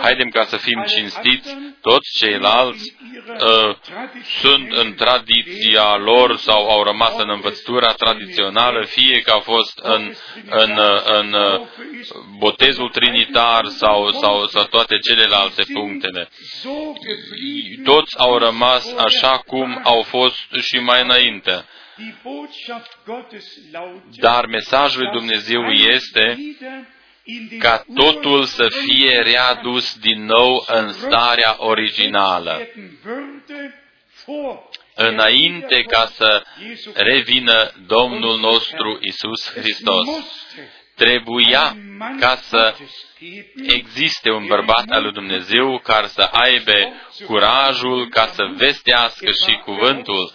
[0.00, 2.96] Haidem ca să fim cinstiți, toți ceilalți
[3.28, 3.76] uh,
[4.40, 10.14] sunt în tradiția lor sau au rămas în învățătura tradițională, fie că a fost în,
[10.50, 11.60] în, în, în
[12.38, 16.28] botezul trinitar sau, sau, sau toate celelalte alte punctele.
[17.84, 21.64] Toți au rămas așa cum au fost și mai înainte.
[24.10, 26.38] Dar mesajul lui Dumnezeu este
[27.58, 32.68] ca totul să fie readus din nou în starea originală.
[34.94, 36.44] Înainte ca să
[36.94, 40.08] revină Domnul nostru Isus Hristos,
[40.96, 41.76] trebuia
[42.20, 42.74] ca să
[43.66, 46.72] existe un bărbat al lui Dumnezeu care să aibă
[47.26, 50.32] curajul ca să vestească și cuvântul.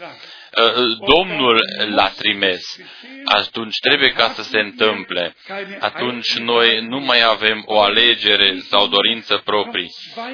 [0.57, 1.59] Uh, uh, Domnul
[1.95, 2.79] l-a trimis.
[3.25, 5.35] Atunci trebuie ca să se întâmple.
[5.79, 9.87] Atunci noi nu mai avem o alegere sau dorință proprie.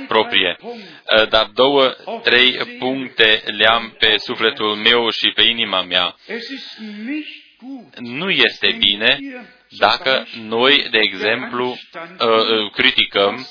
[0.07, 0.57] proprie.
[0.61, 6.15] Uh, dar două, trei puncte le-am pe sufletul meu și pe inima mea
[7.99, 9.19] nu este bine
[9.70, 13.47] dacă noi, de exemplu, uh, uh, criticăm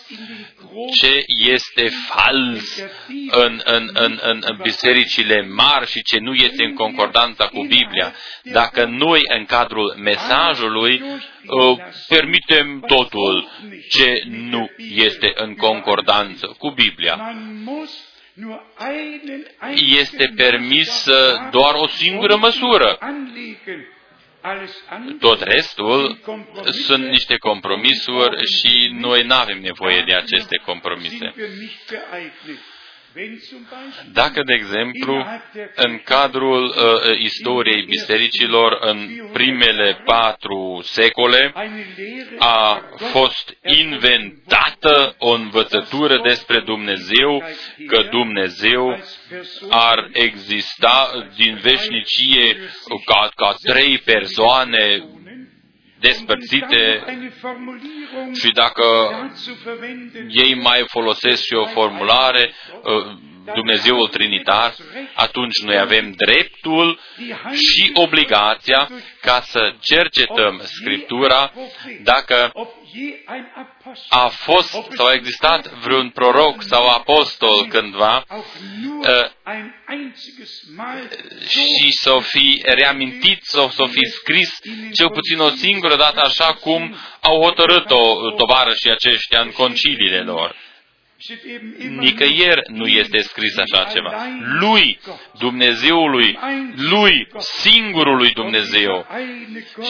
[1.00, 2.78] ce este fals
[3.30, 8.14] în, în, în, în, în bisericile mari și ce nu este în concordanță cu Biblia.
[8.42, 13.48] Dacă noi, în cadrul mesajului, uh, permitem totul
[13.88, 17.34] ce nu este în concordanță cu Biblia,
[19.98, 21.08] este permis
[21.50, 22.98] doar o singură măsură.
[25.20, 26.18] Tot restul
[26.86, 31.34] sunt niște compromisuri și noi nu avem nevoie de aceste compromise.
[34.12, 35.26] Dacă, de exemplu,
[35.74, 41.52] în cadrul uh, istoriei bisericilor, în primele patru secole,
[42.38, 47.42] a fost inventată o învățătură despre Dumnezeu,
[47.86, 49.00] că Dumnezeu
[49.70, 52.56] ar exista din veșnicie
[53.04, 55.04] ca, ca trei persoane
[56.00, 57.04] despărțite
[58.40, 58.84] și dacă
[60.28, 63.16] ei mai folosesc și o formulare, uh,
[63.54, 64.74] Dumnezeul Trinitar,
[65.14, 67.00] atunci noi avem dreptul
[67.52, 68.90] și obligația
[69.20, 71.52] ca să cercetăm Scriptura
[72.02, 72.52] dacă
[74.08, 79.30] a fost sau a existat vreun proroc sau apostol cândva uh,
[81.48, 84.58] și să fi reamintit sau să fi scris
[84.92, 90.65] cel puțin o singură dată așa cum au hotărât-o tovarășii aceștia în conciliile lor.
[91.88, 94.26] Nicăieri nu este scris așa ceva.
[94.60, 94.98] Lui,
[95.38, 96.38] Dumnezeului,
[96.76, 99.06] lui, singurului Dumnezeu.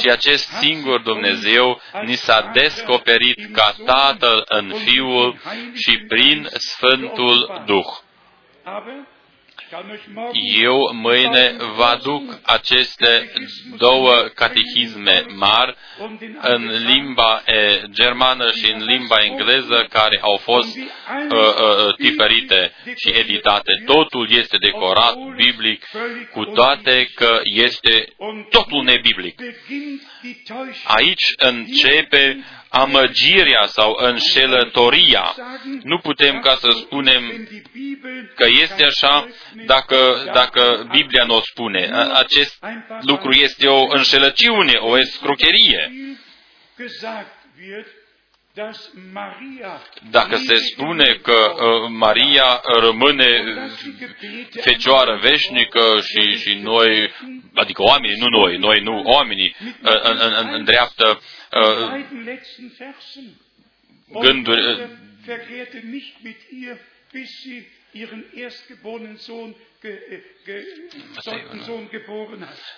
[0.01, 5.41] Și acest singur Dumnezeu ni s-a descoperit ca Tatăl în Fiul
[5.75, 7.87] și prin Sfântul Duh.
[10.63, 13.33] Eu mâine vă aduc aceste
[13.77, 15.77] două catehisme mari
[16.41, 20.85] în limba e, germană și în limba engleză care au fost uh,
[21.31, 23.83] uh, tipărite și editate.
[23.85, 25.87] Totul este decorat biblic,
[26.33, 28.15] cu toate că este
[28.51, 29.41] totul nebiblic.
[30.85, 35.35] Aici începe amăgirea sau înșelătoria.
[35.83, 37.49] Nu putem ca să spunem
[38.35, 39.29] că este așa
[39.65, 41.91] dacă, dacă Biblia nu o spune.
[42.13, 42.65] Acest
[43.01, 45.93] lucru este o înșelăciune, o escrocherie.
[50.11, 53.43] Dacă se spune că uh, Maria rămâne
[54.51, 57.13] fecioară veșnică și, și noi,
[57.55, 61.21] adică oamenii, nu noi, noi nu, oamenii, uh, în, în, în dreaptă
[61.53, 62.05] uh,
[64.21, 64.89] gânduri,
[67.97, 69.55] ihren erstgeborenen Sohn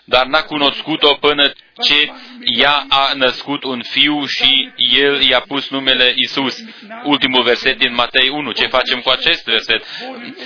[0.04, 1.52] dar n-a cunoscut-o până
[1.82, 2.12] ce
[2.59, 6.56] ea a născut un fiu și el i-a pus numele Isus.
[7.04, 8.52] Ultimul verset din Matei 1.
[8.52, 9.84] Ce facem cu acest verset?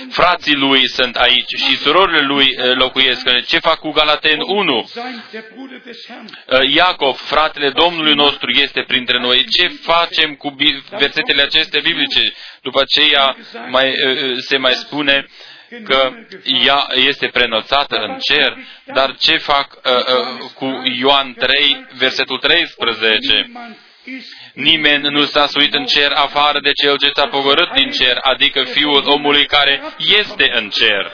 [0.09, 3.45] Frații lui sunt aici și surorile lui eh, locuiesc.
[3.47, 4.89] Ce fac cu Galaten 1?
[6.47, 9.45] Eh, Iacov, fratele Domnului nostru, este printre noi.
[9.57, 10.55] Ce facem cu
[10.89, 12.33] versetele acestea biblice?
[12.61, 13.37] După aceea
[13.69, 15.27] mai, eh, se mai spune
[15.83, 16.11] că
[16.65, 23.51] ea este prenoțată în cer, dar ce fac uh, uh, cu Ioan 3, versetul 13?
[24.53, 28.63] Nimeni nu s-a suit în cer afară de cel ce s-a pogorât din cer, adică
[28.63, 31.11] Fiul omului care este în cer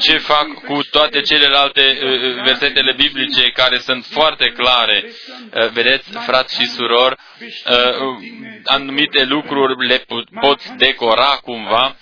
[0.00, 5.04] ce fac cu toate celelalte uh, uh, versetele biblice care sunt foarte clare.
[5.04, 7.16] Uh, vedeți, frați și surori,
[8.64, 10.04] anumite lucruri le
[10.40, 11.96] poți decora cumva,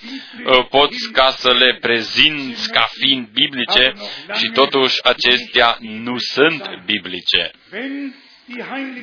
[0.71, 3.93] poți ca să le prezinți ca fiind biblice
[4.35, 7.51] și totuși acestea nu sunt biblice.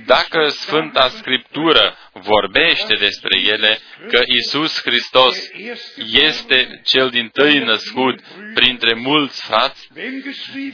[0.05, 3.79] Dacă Sfânta Scriptură vorbește despre ele,
[4.09, 5.37] că Isus Hristos
[6.11, 8.19] este cel din tâi născut
[8.53, 9.87] printre mulți frați,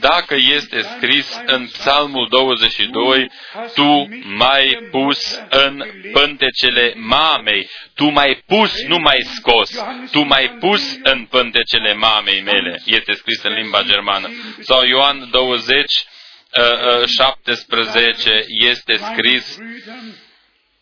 [0.00, 3.30] dacă este scris în Psalmul 22,
[3.74, 9.70] Tu m-ai pus în pântecele mamei, Tu m-ai pus, nu mai scos,
[10.10, 14.28] Tu m-ai pus în pântecele mamei mele, este scris în limba germană.
[14.60, 16.04] Sau Ioan 20,
[16.52, 19.58] 17 este scris.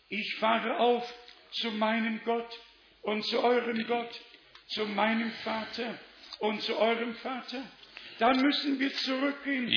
[0.07, 1.13] Ich fahre auf
[1.51, 2.51] zu meinem Gott
[3.01, 4.11] und zu eurem Gott,
[4.67, 5.99] zu meinem Vater
[6.39, 7.63] und zu eurem Vater.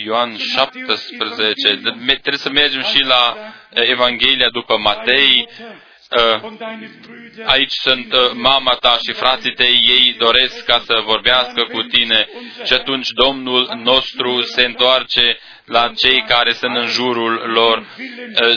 [0.05, 3.36] Ioan 17, trebuie să mergem și la
[3.70, 5.49] Evanghelia după Matei,
[7.45, 12.28] aici sunt mama ta și frații tăi, ei doresc ca să vorbească cu tine.
[12.64, 17.87] și atunci Domnul nostru se întoarce la cei care sunt în jurul lor,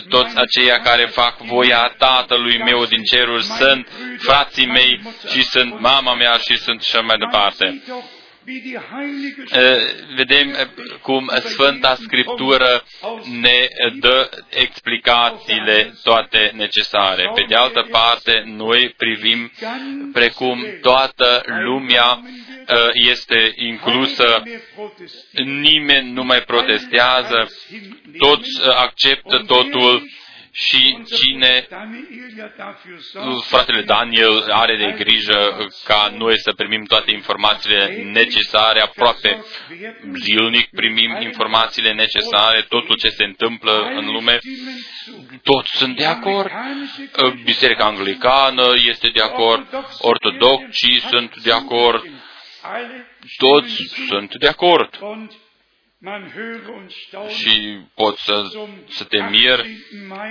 [0.09, 3.87] toți aceia care fac voia Tatălui meu din ceruri sunt
[4.17, 5.01] frații mei
[5.31, 7.81] și sunt mama mea și sunt și mai departe
[10.15, 10.55] vedem
[11.01, 12.83] cum Sfânta Scriptură
[13.41, 13.67] ne
[13.99, 17.31] dă explicațiile toate necesare.
[17.35, 19.51] Pe de altă parte, noi privim
[20.13, 22.21] precum toată lumea
[22.93, 24.43] este inclusă,
[25.43, 27.47] nimeni nu mai protestează,
[28.17, 30.09] toți acceptă totul.
[30.59, 31.67] Și cine,
[33.47, 39.45] fratele Daniel are de grijă ca noi să primim toate informațiile necesare, aproape
[40.23, 44.39] zilnic primim informațiile necesare, totul ce se întâmplă în lume,
[45.43, 46.51] toți sunt de acord,
[47.43, 49.67] Biserica Anglicană este de acord,
[49.99, 52.03] ortodoxii sunt de acord,
[53.37, 53.75] toți
[54.07, 54.99] sunt de acord
[57.29, 58.43] și poți să,
[58.89, 59.77] să te miri.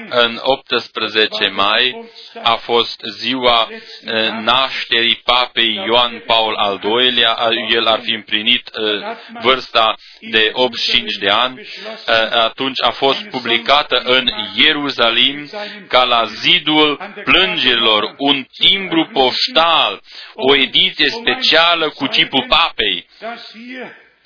[0.09, 2.11] În 18 mai
[2.43, 7.39] a fost ziua eh, nașterii papei Ioan Paul al II-lea.
[7.69, 11.61] El ar fi împlinit eh, vârsta de 85 de ani.
[11.61, 15.51] Eh, atunci a fost publicată în Ierusalim
[15.89, 20.01] ca la zidul plângerilor un timbru poștal,
[20.35, 23.07] o ediție specială cu chipul papei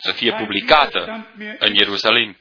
[0.01, 1.29] să fie publicată
[1.59, 2.37] în Ierusalim.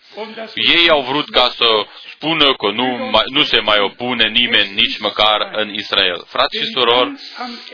[0.53, 1.65] Ei au vrut ca să
[2.09, 6.23] spună că nu, nu se mai opune nimeni, nici măcar în Israel.
[6.27, 7.11] Frați și surori,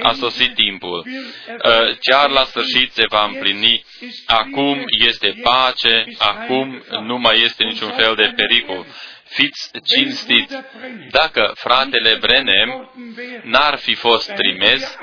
[0.02, 1.06] a sosit timpul.
[1.08, 3.86] Uh, chiar la sfârșit se va împlini.
[4.26, 8.86] Acum este pace, acum nu mai este niciun fel de pericol
[9.36, 10.56] fiți cinstiți.
[11.12, 12.92] Dacă fratele Brenem
[13.44, 14.98] n-ar fi fost trimis,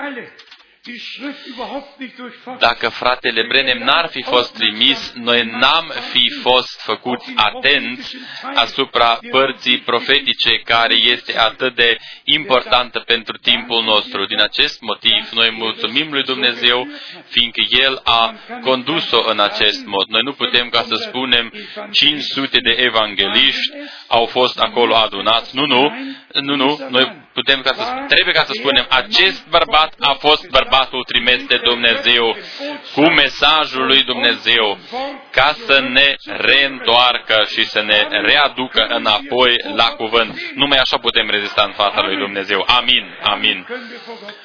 [2.59, 8.17] dacă fratele Brenem n-ar fi fost trimis, noi n-am fi fost făcuți atenți
[8.55, 14.25] asupra părții profetice care este atât de importantă pentru timpul nostru.
[14.25, 16.89] Din acest motiv, noi mulțumim lui Dumnezeu,
[17.29, 20.09] fiindcă El a condus-o în acest mod.
[20.09, 21.53] Noi nu putem ca să spunem
[21.93, 23.73] 500 de evangeliști
[24.07, 25.57] au fost acolo adunați.
[25.57, 25.93] Nu, nu,
[26.33, 26.87] nu, nu.
[26.91, 31.61] Noi putem ca să, trebuie ca să spunem, acest bărbat a fost bărbatul trimis de
[31.65, 32.37] Dumnezeu
[32.95, 34.79] cu mesajul lui Dumnezeu
[35.31, 40.41] ca să ne reîntoarcă și să ne readucă înapoi la cuvânt.
[40.55, 42.65] Numai așa putem rezista în fața lui Dumnezeu.
[42.79, 43.67] Amin, amin.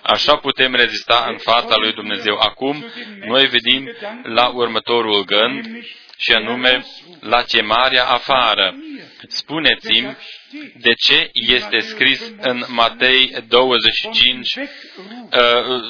[0.02, 2.38] Așa putem rezista în fața lui Dumnezeu.
[2.40, 2.86] Acum,
[3.26, 5.66] noi vedem la următorul gând,
[6.18, 6.86] și anume
[7.20, 8.76] la chemarea afară.
[9.28, 10.18] Spuneți-mi
[10.76, 14.66] de ce este scris în Matei 25 uh,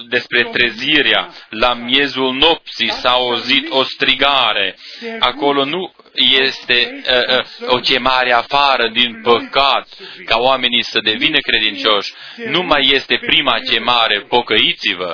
[0.10, 1.34] despre trezirea.
[1.50, 4.78] La miezul nopții s-a auzit o strigare.
[5.20, 9.88] Acolo nu este uh, uh, o chemare afară din păcat
[10.26, 12.14] ca oamenii să devină credincioși.
[12.50, 15.14] Nu mai este prima chemare, pocăiți-vă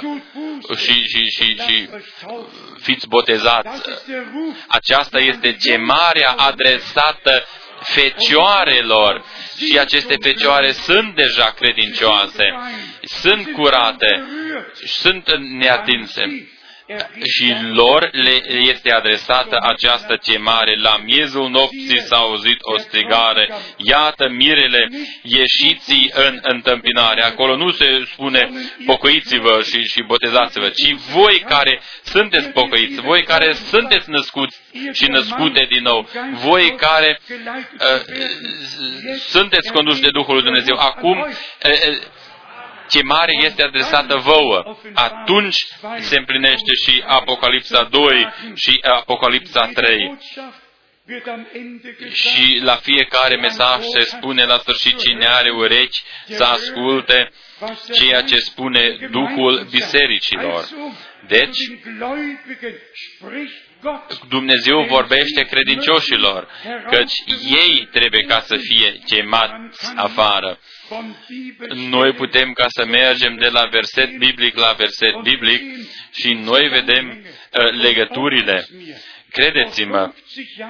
[0.78, 1.90] și, și, și, și
[2.82, 3.82] fiți botezați.
[4.68, 7.44] Aceasta este chemarea adresată
[7.84, 9.24] fecioarelor.
[9.58, 12.46] Și aceste fecioare sunt deja credincioase,
[13.02, 14.24] sunt curate,
[14.86, 16.53] sunt neatinse
[17.24, 20.76] și lor le este adresată această chemare.
[20.76, 24.90] La miezul nopții s-a auzit o strigare, iată mirele,
[25.22, 27.24] ieșiți în întâmpinare.
[27.24, 28.50] Acolo nu se spune
[28.86, 34.58] pocăiți-vă și, și botezați-vă, ci voi care sunteți pocăiți, voi care sunteți născuți
[34.94, 38.02] și născute din nou, voi care uh,
[39.30, 40.76] sunteți conduși de Duhul lui Dumnezeu.
[40.76, 42.22] Acum, uh,
[42.90, 44.78] chemare este adresată vouă.
[44.94, 45.68] Atunci
[46.00, 50.18] se împlinește și Apocalipsa 2 și Apocalipsa 3.
[52.12, 57.32] Și la fiecare mesaj se spune la sfârșit cine are urechi să asculte
[57.94, 60.66] ceea ce spune Duhul bisericilor.
[61.28, 61.58] Deci,
[64.30, 66.48] Dumnezeu vorbește credincioșilor,
[66.90, 67.14] căci
[67.66, 70.60] ei trebuie ca să fie chemați afară.
[71.90, 75.62] Noi putem ca să mergem de la verset biblic la verset biblic
[76.12, 78.68] și noi vedem uh, legăturile.
[79.34, 80.14] Credeți-mă,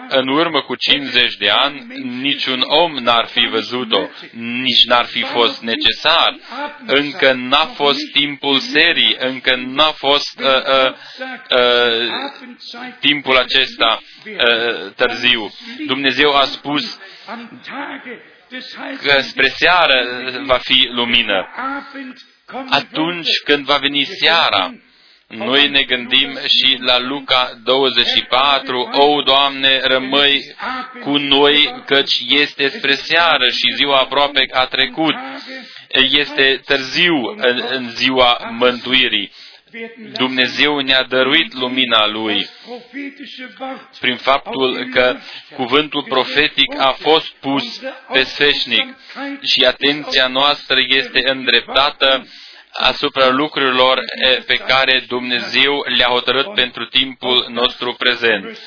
[0.08, 4.08] în urmă cu 50 de ani, niciun om n-ar fi văzut-o,
[4.40, 6.38] nici n-ar fi fost necesar.
[6.86, 10.94] Încă n-a fost timpul serii, încă n-a fost uh, uh,
[11.50, 12.10] uh,
[13.00, 15.52] timpul acesta uh, târziu.
[15.88, 17.00] Dumnezeu a spus,
[19.04, 20.06] că spre seară
[20.46, 21.48] va fi lumină.
[22.70, 24.74] Atunci când va veni seara,
[25.28, 30.56] noi ne gândim și la Luca 24, O, Doamne, rămâi
[31.02, 35.16] cu noi, căci este spre seară și ziua aproape a trecut.
[35.90, 39.32] Este târziu în, în ziua mântuirii.
[40.18, 42.50] Dumnezeu ne-a dăruit lumina Lui
[44.00, 45.18] prin faptul că
[45.56, 47.82] cuvântul profetic a fost pus
[48.14, 48.96] pe sfeșnic
[49.42, 52.28] și atenția noastră este îndreptată
[52.72, 54.00] asupra lucrurilor
[54.46, 58.60] pe care Dumnezeu le-a hotărât pentru timpul nostru prezent.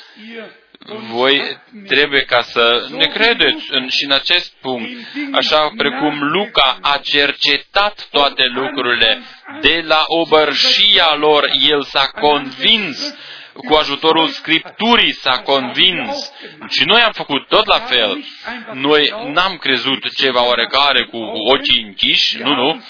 [0.95, 4.91] Voi trebuie ca să ne credeți în, și în acest punct,
[5.33, 9.23] așa precum Luca a cercetat toate lucrurile,
[9.61, 13.15] de la obărșia lor el s-a convins
[13.57, 16.33] cu ajutorul Scripturii s-a convins.
[16.69, 18.25] Și noi am făcut tot la fel.
[18.73, 21.17] Noi n-am crezut ceva oarecare cu
[21.53, 22.83] ochii închiși, nu, nu,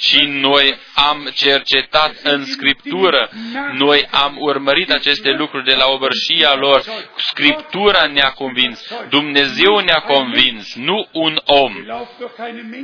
[0.00, 3.30] ci noi am cercetat în Scriptură.
[3.72, 6.82] Noi am urmărit aceste lucruri de la obărșia lor.
[7.16, 8.86] Scriptura ne-a convins.
[9.08, 11.74] Dumnezeu ne-a convins, nu un om.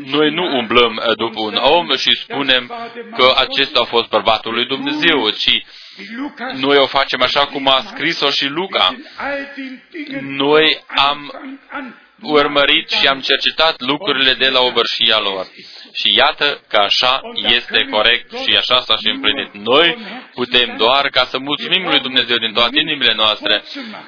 [0.05, 2.73] Noi nu umblăm după un om și spunem
[3.17, 5.65] că acesta a fost bărbatul lui Dumnezeu, ci
[6.55, 8.97] noi o facem așa cum a scris-o și Luca.
[10.21, 11.33] Noi am
[12.23, 15.47] urmărit și am cercetat lucrurile de la obărșia lor.
[15.93, 19.53] Și iată că așa este corect și așa s-a și împlinit.
[19.53, 19.99] Noi
[20.35, 23.63] putem doar ca să mulțumim lui Dumnezeu din toate inimile noastre.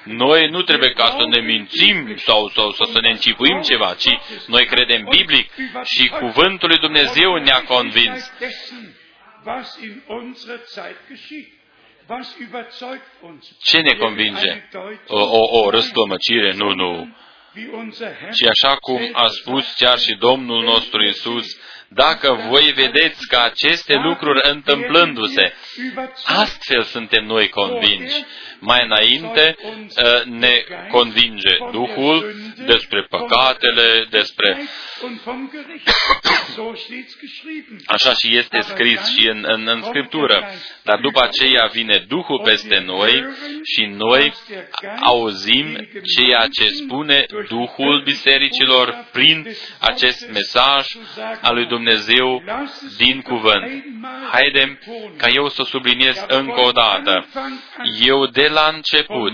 [0.04, 4.18] Noi nu trebuie ca să ne mințim sau, sau, sau să ne încipuim ceva, ci
[4.46, 5.50] noi credem biblic
[5.84, 8.32] și cuvântul lui Dumnezeu ne-a convins.
[13.62, 14.68] Ce ne convinge?
[15.06, 16.52] O, o, o răstămăcire?
[16.54, 17.16] Nu, nu.
[18.32, 21.46] Și așa cum a spus chiar și Domnul nostru Isus,
[21.88, 25.52] dacă voi vedeți că aceste lucruri întâmplându-se,
[26.24, 28.24] astfel suntem noi convinși.
[28.64, 29.56] Mai înainte
[30.04, 32.34] ă, ne convinge Duhul
[32.66, 34.58] despre păcatele, despre
[37.86, 40.44] Așa și este scris și în, în, în Scriptură.
[40.82, 43.24] Dar după aceea vine Duhul peste noi
[43.64, 44.32] și noi
[45.00, 49.46] auzim ceea ce spune Duhul bisericilor prin
[49.78, 50.86] acest mesaj
[51.40, 52.42] al lui Dumnezeu
[52.96, 53.84] din cuvânt.
[54.30, 54.78] Haidem
[55.16, 57.26] ca eu să subliniez încă o dată.
[58.00, 59.32] Eu de la început,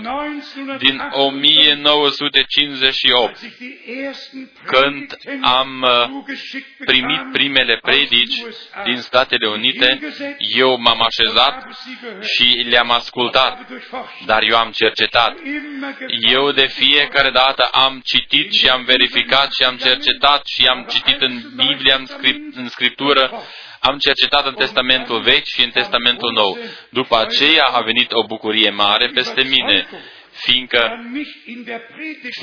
[0.77, 3.39] din 1958,
[4.65, 6.05] când am uh,
[6.85, 8.41] primit primele predici
[8.83, 9.99] din Statele Unite,
[10.37, 11.67] eu m-am așezat
[12.21, 13.67] și le-am ascultat,
[14.25, 15.37] dar eu am cercetat.
[16.31, 21.21] Eu de fiecare dată am citit și am verificat și am cercetat și am citit
[21.21, 23.31] în Biblie, în, script, în Scriptură,
[23.79, 26.57] am cercetat în Testamentul Vechi și în Testamentul Nou.
[26.89, 29.87] După aceea a venit o bucurie mare peste mine
[30.31, 30.99] fiindcă,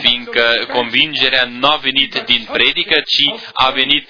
[0.00, 4.08] fiindcă convingerea nu a venit din predică, ci a venit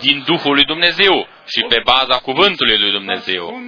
[0.00, 3.60] din Duhul lui Dumnezeu și pe baza cuvântului lui Dumnezeu.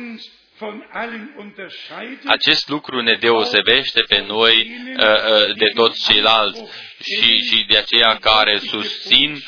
[2.26, 6.62] Acest lucru ne deosebește pe noi uh, uh, de toți ceilalți.
[7.02, 9.42] Și, și de aceia care susțin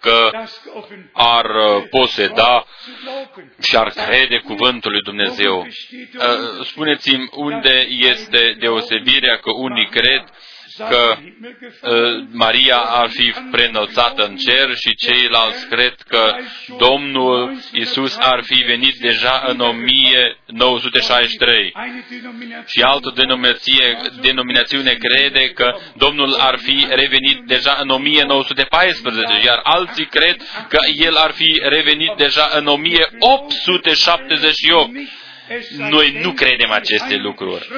[0.00, 0.30] că
[1.12, 2.66] ar uh, poseda
[3.62, 5.60] și ar crede cuvântul lui Dumnezeu.
[5.60, 10.24] Uh, spuneți-mi unde este deosebirea că unii cred
[10.88, 11.22] că uh,
[12.32, 16.34] Maria ar fi preînălțată în cer și ceilalți cred că
[16.78, 21.72] Domnul Isus ar fi venit deja în 1963.
[22.66, 30.06] Și altă denominație, denominațiune crede că Domnul ar fi revenit deja în 1914, iar alții
[30.06, 30.36] cred
[30.68, 34.90] că El ar fi revenit deja în 1878.
[35.76, 37.68] Noi nu credem aceste lucruri.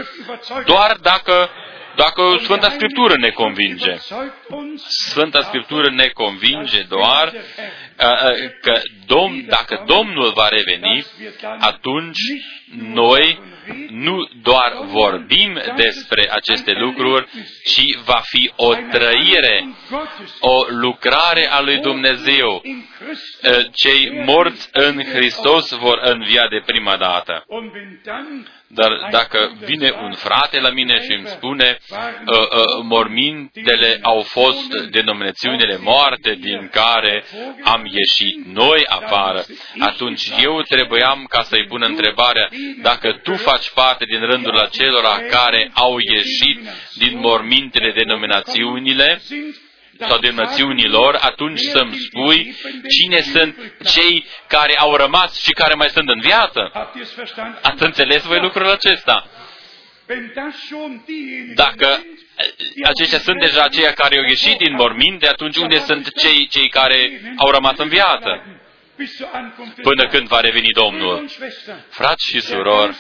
[0.64, 1.50] Doar dacă
[1.96, 3.96] dacă Sfânta Scriptură ne convinge.
[4.86, 7.32] Sfânta Scriptură ne convinge doar
[8.60, 11.06] că Domn, dacă Domnul va reveni,
[11.58, 12.20] atunci
[12.76, 13.40] noi
[13.90, 17.28] nu doar vorbim despre aceste lucruri,
[17.64, 19.68] ci va fi o trăire,
[20.40, 22.62] o lucrare a lui Dumnezeu.
[23.72, 27.44] Cei morți în Hristos vor învia de prima dată.
[28.74, 32.48] Dar dacă vine un frate la mine și îmi spune uh, uh,
[32.82, 37.24] mormintele au fost denominațiunile moarte din care
[37.64, 39.44] am ieșit noi afară,
[39.78, 42.48] atunci eu trebuiam ca să-i pun întrebarea
[42.82, 46.60] dacă tu faci parte din rândul acelora care au ieșit
[46.94, 49.20] din mormintele denominațiunile
[49.98, 52.54] sau din națiunilor, atunci să-mi spui
[52.88, 56.72] cine sunt cei care au rămas și care mai sunt în viață.
[57.62, 59.26] Ați înțeles voi lucrul acesta?
[61.54, 62.04] Dacă
[62.84, 67.20] aceștia sunt deja aceia care au ieșit din morminte, atunci unde sunt cei, cei care
[67.36, 68.60] au rămas în viață?
[69.82, 71.28] Până când va reveni Domnul.
[71.88, 72.96] Frați și surori,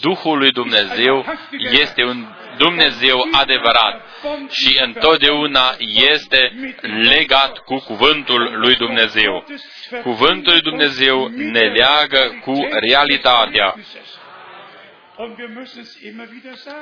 [0.00, 1.26] Duhul lui Dumnezeu
[1.70, 2.26] este un
[2.56, 4.04] Dumnezeu adevărat
[4.50, 5.74] și întotdeauna
[6.12, 6.52] este
[6.82, 9.44] legat cu cuvântul lui Dumnezeu.
[10.02, 13.74] Cuvântul lui Dumnezeu ne leagă cu realitatea.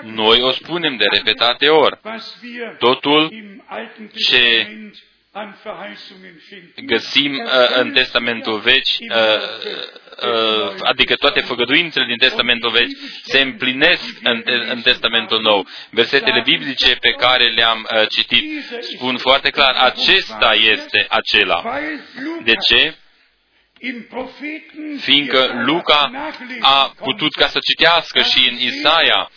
[0.02, 1.98] Noi o spunem de repetate ori.
[2.78, 3.32] Totul
[4.14, 4.66] ce
[6.86, 10.03] găsim uh, în Testamentul Vechi, uh, uh,
[10.82, 15.66] adică toate făgăduințele din Testamentul Vechi se împlinesc în, în Testamentul Nou.
[15.90, 18.44] Versetele biblice pe care le-am uh, citit
[18.80, 21.62] spun foarte clar, acesta este acela.
[22.44, 22.94] De ce?
[24.98, 26.10] fiindcă Luca
[26.60, 29.30] a putut ca să citească și în Isaia,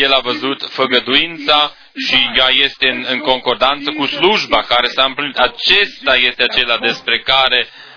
[0.00, 1.74] el a văzut făgăduința
[2.06, 5.36] și ea este în, în concordanță cu slujba care s-a împlinit.
[5.36, 7.91] Acesta este acela despre care uh,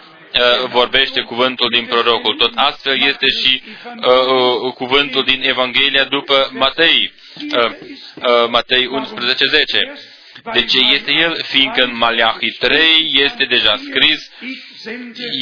[0.71, 2.35] vorbește cuvântul din prorocul.
[2.35, 7.13] Tot astfel este și uh, uh, cuvântul din Evanghelia după Matei,
[7.57, 7.71] uh,
[8.15, 10.14] uh, Matei 11.10.
[10.53, 11.43] De ce este el?
[11.43, 12.79] Fiindcă în Maleahi 3
[13.13, 14.29] este deja scris,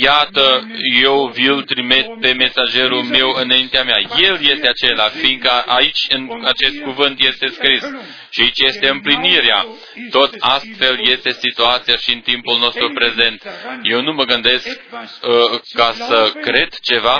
[0.01, 0.67] Iată,
[1.01, 4.01] eu vi-l trimit pe mesagerul meu înaintea mea.
[4.17, 7.83] El este acela, fiindcă aici, în acest cuvânt, este scris.
[8.29, 9.65] Și aici este împlinirea.
[10.09, 13.43] Tot astfel este situația și în timpul nostru prezent.
[13.81, 17.19] Eu nu mă gândesc uh, ca să cred ceva,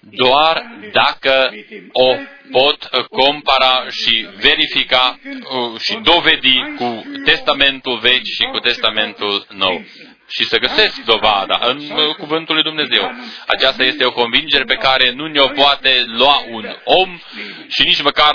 [0.00, 1.54] doar dacă
[1.92, 2.14] o
[2.50, 9.84] pot compara și verifica uh, și dovedi cu Testamentul Vechi și cu Testamentul Nou
[10.30, 13.12] și să găsesc dovada în uh, Cuvântul lui Dumnezeu.
[13.46, 17.20] Aceasta este o convingere pe care nu ne-o poate lua un om
[17.68, 18.32] și nici măcar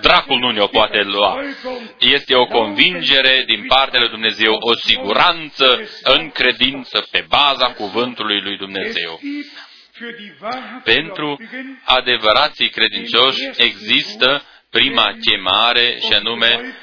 [0.00, 1.40] dracul nu ne-o poate lua.
[1.98, 8.56] Este o convingere din partea lui Dumnezeu, o siguranță în credință pe baza Cuvântului lui
[8.56, 9.20] Dumnezeu.
[10.84, 11.40] Pentru
[11.84, 16.76] adevărații credincioși există prima chemare și anume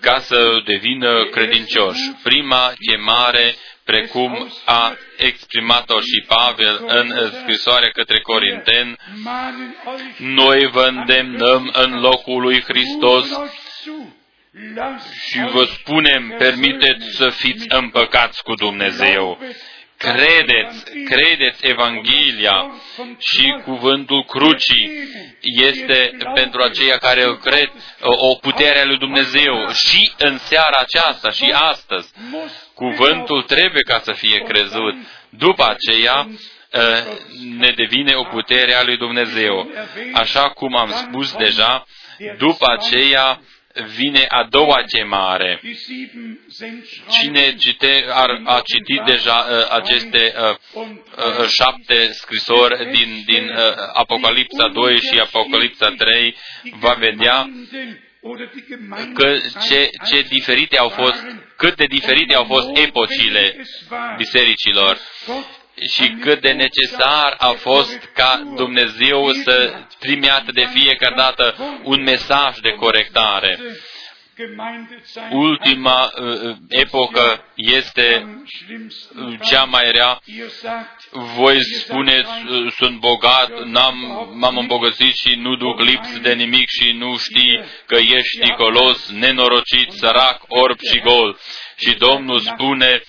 [0.00, 2.00] ca să devină credincioși.
[2.22, 3.54] Prima chemare
[3.84, 8.96] precum a exprimat-o și Pavel în scrisoarea către Corinteni,
[10.18, 13.26] noi vă îndemnăm în locul lui Hristos
[15.28, 19.38] și vă spunem, permiteți să fiți împăcați cu Dumnezeu.
[20.12, 22.72] Credeți, credeți Evanghelia
[23.18, 24.90] și cuvântul crucii
[25.40, 31.30] este pentru aceia care îl cred o putere a lui Dumnezeu și în seara aceasta
[31.30, 32.12] și astăzi.
[32.74, 34.94] Cuvântul trebuie ca să fie crezut.
[35.28, 36.28] După aceea,
[36.74, 37.02] ă,
[37.58, 39.70] ne devine o putere a lui Dumnezeu.
[40.12, 41.84] Așa cum am spus deja,
[42.38, 43.40] după aceea
[43.82, 45.60] vine a doua chemare.
[47.10, 53.72] Cine cite, ar, a citit deja uh, aceste uh, uh, șapte scrisori din, din uh,
[53.92, 56.36] Apocalipsa 2 și Apocalipsa 3,
[56.78, 57.50] va vedea
[59.14, 59.36] că
[59.68, 61.24] ce, ce diferite au fost,
[61.56, 63.56] cât de diferite au fost epocile
[64.16, 64.98] bisericilor
[65.88, 72.58] și cât de necesar a fost ca Dumnezeu să trimeată de fiecare dată un mesaj
[72.58, 73.58] de corectare.
[75.30, 78.36] Ultima uh, epocă este
[79.50, 80.20] cea mai rea.
[81.10, 86.92] Voi spuneți, uh, sunt bogat, n-am, m-am îmbogățit și nu duc lips de nimic și
[86.92, 91.38] nu știi că ești ticolos, nenorocit, sărac, orb și gol.
[91.76, 93.02] Și Domnul spune,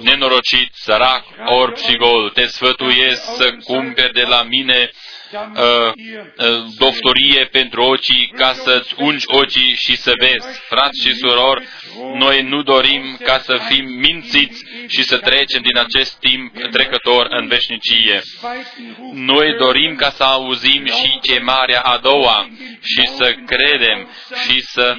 [0.00, 4.90] nenorocit, sărac, orb și gol, te sfătuiesc să cumperi de la mine
[5.32, 10.60] uh, uh, doftorie pentru ochii ca să-ți ungi ochii și să vezi.
[10.68, 11.66] Frați și surori,
[12.14, 17.46] noi nu dorim ca să fim mințiți și să trecem din acest timp trecător în
[17.46, 18.22] veșnicie.
[19.12, 22.48] Noi dorim ca să auzim și chemarea a doua
[22.82, 24.08] și să credem
[24.48, 24.96] și să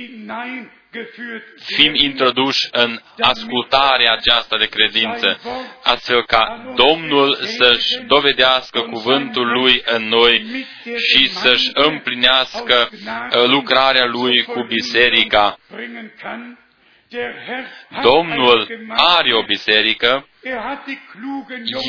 [1.65, 5.39] fim introduși în ascultarea aceasta de credință,
[5.83, 10.65] astfel ca Domnul să-și dovedească cuvântul Lui în noi
[10.97, 15.57] și să-și împlinească uh, lucrarea Lui cu biserica.
[18.01, 20.27] Domnul are o biserică,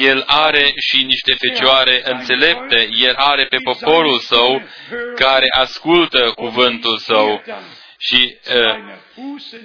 [0.03, 4.63] El are și niște fecioare înțelepte, El are pe poporul Său
[5.15, 7.43] care ascultă cuvântul Său
[7.99, 8.37] și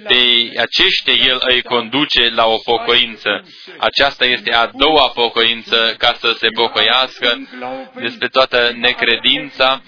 [0.08, 3.48] pe aceștia El îi conduce la o pocăință.
[3.78, 7.48] Aceasta este a doua pocăință ca să se pocăiască
[7.94, 9.82] despre toată necredința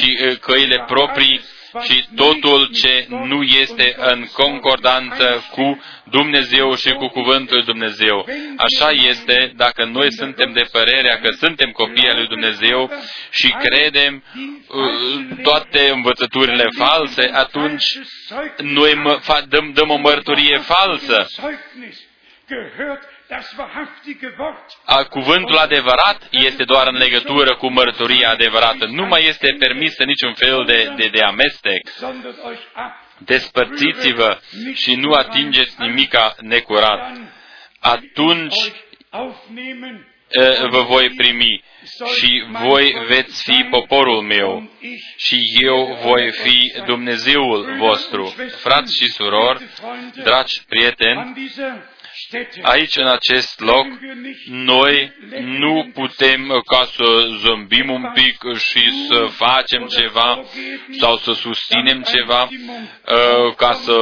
[0.00, 1.40] și căile proprii
[1.82, 8.26] și totul ce nu este în concordanță cu Dumnezeu și cu Cuvântul Dumnezeu.
[8.56, 12.90] Așa este dacă noi suntem de părerea că suntem copii al lui Dumnezeu
[13.30, 17.86] și credem uh, toate învățăturile false, atunci
[18.56, 19.02] noi
[19.48, 21.26] dăm, dăm o mărturie falsă
[22.50, 23.19] a,
[25.04, 28.86] cuvântul adevărat este doar în legătură cu mărturia adevărată.
[28.86, 31.82] Nu mai este permisă niciun fel de, de, de amestec.
[33.18, 34.38] Despărțiți-vă
[34.74, 37.16] și nu atingeți nimica necurat.
[37.80, 38.72] Atunci
[40.70, 41.64] vă voi primi
[42.16, 44.70] și voi veți fi poporul meu
[45.16, 48.34] și eu voi fi Dumnezeul vostru.
[48.56, 49.64] Frați și surori,
[50.22, 51.52] dragi prieteni,
[52.62, 53.86] Aici, în acest loc,
[54.46, 60.44] noi nu putem ca să zâmbim un pic și să facem ceva
[60.98, 63.96] sau să susținem ceva uh, ca să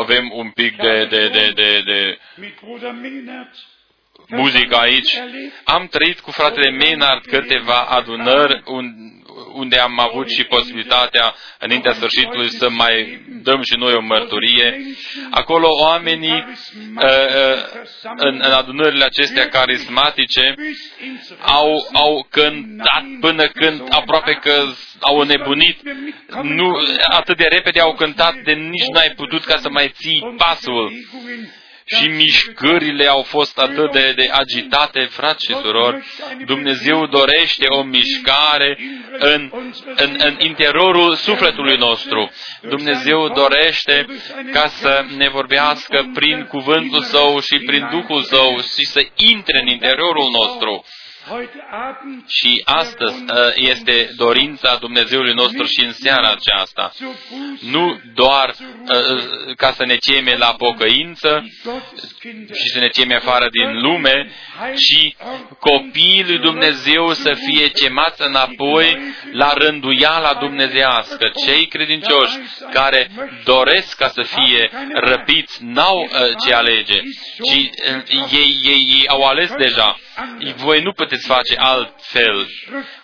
[0.00, 2.18] avem un pic de, de, de, de, de
[4.28, 5.18] muzică aici.
[5.64, 8.62] Am trăit cu fratele Maynard câteva adunări
[9.54, 14.80] unde am avut și posibilitatea înaintea sfârșitului să mai dăm și noi o mărturie.
[15.30, 16.44] Acolo oamenii
[16.96, 17.82] uh, uh,
[18.16, 20.54] în, în adunările acestea carismatice
[21.40, 24.64] au, au cântat până când aproape că
[25.00, 25.80] au nebunit.
[26.42, 26.76] Nu,
[27.10, 30.92] atât de repede au cântat de nici n-ai putut ca să mai ții pasul
[31.84, 36.04] și mișcările au fost atât de, de agitate, frați și surori.
[36.46, 38.78] Dumnezeu dorește o mișcare
[39.18, 39.50] în,
[39.96, 42.30] în, în interiorul sufletului nostru.
[42.60, 44.06] Dumnezeu dorește
[44.52, 49.66] ca să ne vorbească prin cuvântul Său și prin Duhul Său și să intre în
[49.66, 50.84] interiorul nostru.
[52.26, 56.92] Și astăzi ă, este dorința Dumnezeului nostru și în seara aceasta.
[57.60, 58.54] Nu doar
[58.88, 59.16] ă,
[59.56, 61.44] ca să ne ceme la pocăință
[62.52, 64.30] și să ne ceme afară din lume,
[64.74, 65.16] ci
[65.58, 68.98] copiii lui Dumnezeu să fie chemați înapoi
[69.32, 71.30] la rânduiala dumnezească.
[71.46, 72.38] Cei credincioși
[72.72, 73.10] care
[73.44, 77.00] doresc ca să fie răpiți n-au ă, ce alege,
[77.42, 77.70] ci
[78.32, 79.98] ei, ei, ei au ales deja.
[80.56, 82.46] Voi nu puteți puteți face altfel.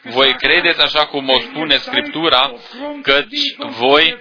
[0.03, 2.53] Voi credeți, așa cum o spune Scriptura,
[3.03, 3.25] că
[3.61, 4.19] voi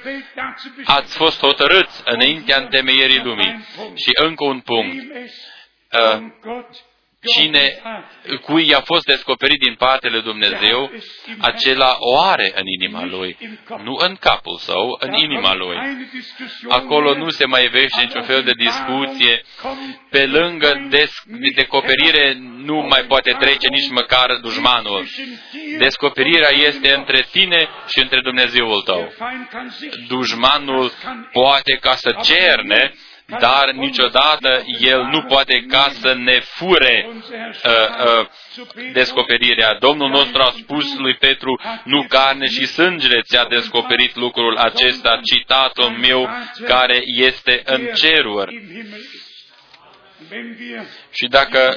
[0.84, 3.66] ați fost hotărâți înaintea întemeierii lumii.
[3.96, 5.04] Și încă un punct.
[7.22, 7.82] Uh, cine,
[8.42, 10.92] cui i-a fost descoperit din partea lui Dumnezeu,
[11.40, 13.38] acela o are în inima lui,
[13.84, 15.78] nu în capul său, în inima lui.
[16.70, 19.44] Acolo nu se mai vește niciun fel de discuție.
[20.10, 20.90] Pe lângă
[21.56, 25.08] descoperire nu mai poate trece nici măcar dușmanul.
[25.78, 29.14] Descoperirea este între tine și între Dumnezeul tău.
[30.08, 30.92] Dușmanul
[31.32, 32.94] poate ca să cerne,
[33.40, 38.28] dar niciodată El nu poate ca să ne fure uh, uh,
[38.94, 39.78] descoperirea.
[39.80, 45.90] Domnul nostru a spus lui Petru, nu carne și sângele ți-a descoperit lucrul acesta, citatul
[45.90, 46.30] meu
[46.66, 48.64] care este în ceruri.
[51.12, 51.76] Și dacă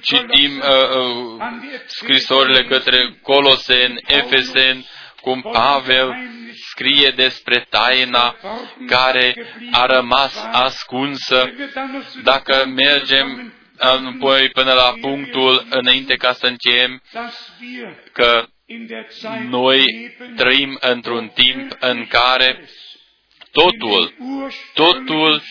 [0.00, 1.42] citim uh, uh,
[1.86, 4.86] scrisorile către Coloseni, Efeseni,
[5.20, 6.14] cum Pavel
[6.54, 8.36] scrie despre taina
[8.86, 9.34] care
[9.72, 11.52] a rămas ascunsă.
[12.22, 17.02] Dacă mergem apoi până la punctul înainte ca să încheiem
[18.12, 18.46] că
[19.48, 19.84] noi
[20.36, 22.68] trăim într-un timp în care
[23.52, 24.14] totul,
[24.74, 25.42] totul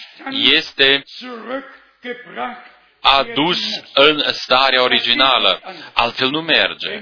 [0.53, 1.03] este
[3.01, 3.59] adus
[3.93, 5.61] în starea originală.
[5.93, 7.01] Altfel nu merge.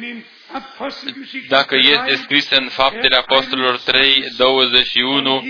[1.48, 5.44] Dacă este scris în Faptele Apostolilor 3, 21,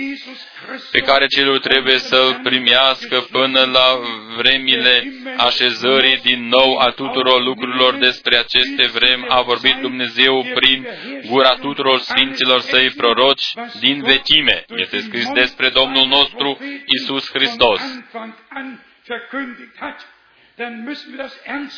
[0.90, 3.98] pe care celul trebuie să-l primească până la
[4.36, 10.86] vremile așezării din nou a tuturor lucrurilor despre aceste vremi, a vorbit Dumnezeu prin
[11.26, 14.64] gura tuturor sfinților săi proroci din vechime.
[14.76, 17.80] Este scris despre Domnul nostru Isus Hristos.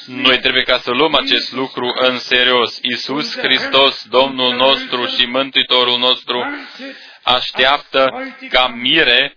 [0.07, 2.79] Noi trebuie ca să luăm acest lucru în serios.
[2.83, 6.45] Isus Hristos, Domnul nostru și Mântuitorul nostru,
[7.23, 9.37] așteaptă ca mire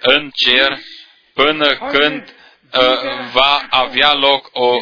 [0.00, 0.78] în cer
[1.34, 2.80] până când uh,
[3.32, 4.76] va avea loc o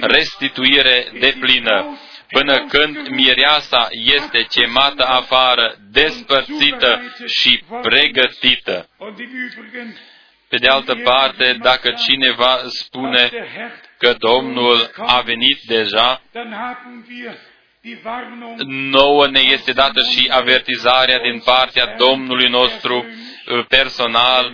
[0.00, 1.98] restituire de plină.
[2.30, 8.88] până când mireasa este chemată afară, despărțită și pregătită.
[10.48, 13.30] Pe de altă parte, dacă cineva spune
[13.98, 16.22] că Domnul a venit deja,
[18.90, 23.27] nouă ne este dată și avertizarea din partea Domnului nostru Uh,
[23.68, 24.52] personal.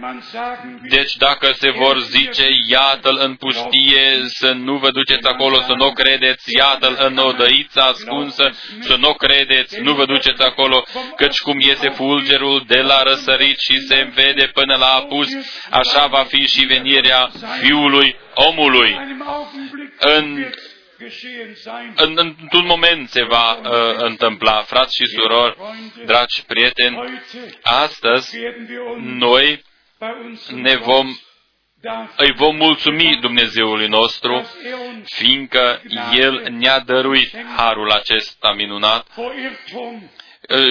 [0.88, 5.92] Deci dacă se vor zice, iată-l în pustie, să nu vă duceți acolo, să nu
[5.92, 8.50] credeți, iată-l în odăița ascunsă,
[8.80, 10.84] să nu credeți, nu vă duceți acolo,
[11.16, 15.28] căci cum iese fulgerul de la răsărit și se vede până la apus,
[15.70, 17.30] așa va fi și venirea
[17.60, 18.96] Fiului omului.
[19.98, 20.52] În
[21.96, 25.56] în, într-un moment se va uh, întâmpla, frați și surori,
[26.04, 27.22] dragi prieteni,
[27.62, 28.36] astăzi
[28.98, 29.64] noi
[30.52, 31.06] ne vom
[32.16, 34.46] îi vom mulțumi Dumnezeului nostru,
[35.04, 35.82] fiindcă
[36.12, 39.06] El ne-a dăruit harul acesta minunat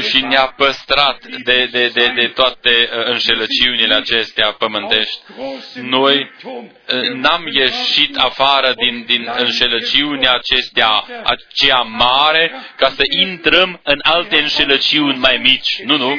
[0.10, 5.20] și ne-a păstrat de, de, de, de toate înșelăciunile acestea pământești.
[5.74, 6.32] Noi
[7.14, 15.18] n-am ieșit afară din, din înșelăciunea acestea, aceea mare, ca să intrăm în alte înșelăciuni
[15.18, 15.82] mai mici.
[15.84, 16.14] Nu, nu.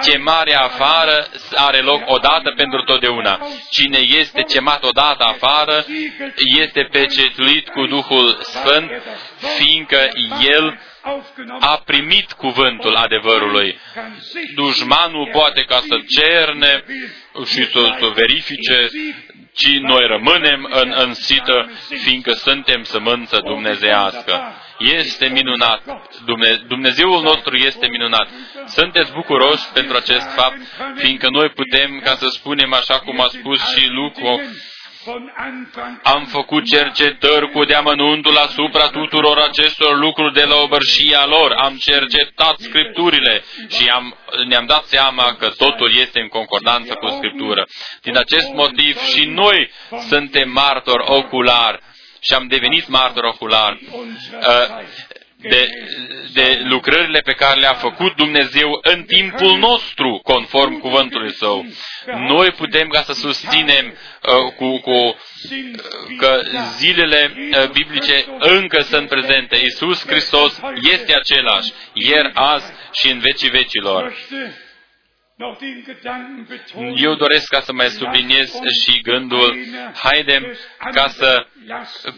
[0.00, 3.40] Chemarea afară are loc odată pentru totdeauna.
[3.70, 5.84] Cine este chemat odată afară
[6.60, 8.90] este pecetuit cu Duhul Sfânt,
[9.56, 10.08] fiindcă
[10.40, 10.80] El
[11.60, 13.78] a primit cuvântul adevărului.
[14.54, 16.84] Dușmanul poate ca să cerne
[17.44, 18.88] și să, să verifice,
[19.52, 21.70] ci noi rămânem în, în sită,
[22.02, 24.54] fiindcă suntem sămânță dumnezeiască.
[24.78, 25.82] Este minunat.
[26.24, 28.28] Dumne, Dumnezeul nostru este minunat.
[28.66, 30.56] Sunteți bucuroși pentru acest fapt,
[30.96, 34.40] fiindcă noi putem, ca să spunem așa cum a spus și Lucu,
[36.02, 41.52] am făcut cercetări cu deamănuntul asupra tuturor acestor lucruri de la obărșia lor.
[41.52, 44.16] Am cercetat Scripturile și am,
[44.48, 47.66] ne-am dat seama că totul este în concordanță cu Scriptură.
[48.02, 49.70] Din acest motiv și noi
[50.08, 51.80] suntem martori oculari
[52.20, 53.88] și am devenit martori oculari.
[55.46, 55.68] Uh, de,
[56.32, 61.66] de lucrările pe care le-a făcut Dumnezeu în timpul nostru, conform cuvântului Său.
[62.28, 63.86] Noi putem ca să susținem
[64.22, 65.14] uh, cu, cu uh,
[66.18, 66.40] că
[66.76, 69.56] zilele uh, biblice încă sunt prezente.
[69.56, 70.60] Iisus Hristos
[70.92, 74.14] este același, ieri, azi și în vecii vecilor.
[76.96, 78.52] Eu doresc ca să mai subliniez
[78.82, 79.56] și gândul,
[79.94, 80.56] haidem
[80.92, 81.46] ca să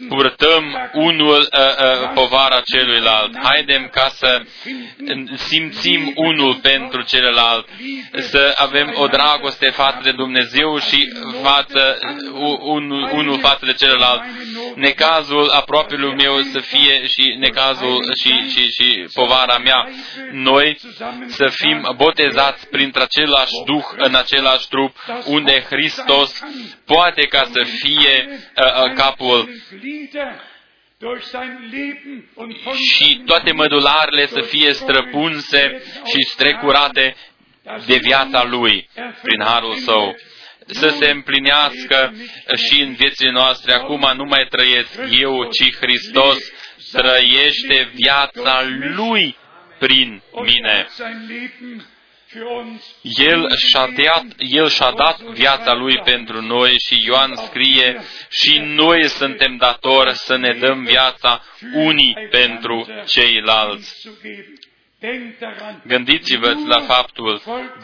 [0.07, 4.45] purtăm unul uh, uh, povara celuilalt, haidem ca să
[5.35, 7.67] simțim unul pentru celălalt,
[8.17, 11.13] să avem o dragoste față de Dumnezeu și
[11.43, 11.99] față,
[12.59, 14.21] un, unul față de celălalt.
[14.75, 19.89] Necazul apropiului meu să fie și necazul și, și, și povara mea.
[20.31, 20.79] Noi
[21.27, 24.95] să fim botezați printre același Duh, în același trup,
[25.25, 26.43] unde Hristos
[26.85, 29.49] poate ca să fie uh, uh, capul
[32.95, 37.15] și toate mădularele să fie străpunse și strecurate
[37.85, 38.89] de viața Lui
[39.21, 40.15] prin harul Său
[40.71, 42.13] să se împlinească
[42.67, 43.73] și în viețile noastre.
[43.73, 46.37] Acum nu mai trăiesc eu, ci Hristos
[46.91, 48.63] trăiește viața
[48.95, 49.37] Lui
[49.79, 50.87] prin mine.
[53.01, 59.07] El și-a dat, El și-a dat viața Lui pentru noi și Ioan scrie și noi
[59.07, 61.43] suntem datori să ne dăm viața
[61.73, 64.09] unii pentru ceilalți.
[65.87, 67.41] Gândiți-vă la faptul,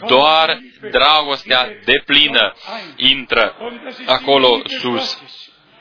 [0.07, 0.59] doar
[0.91, 2.53] dragostea deplină
[2.95, 3.55] intră
[4.05, 5.19] acolo sus.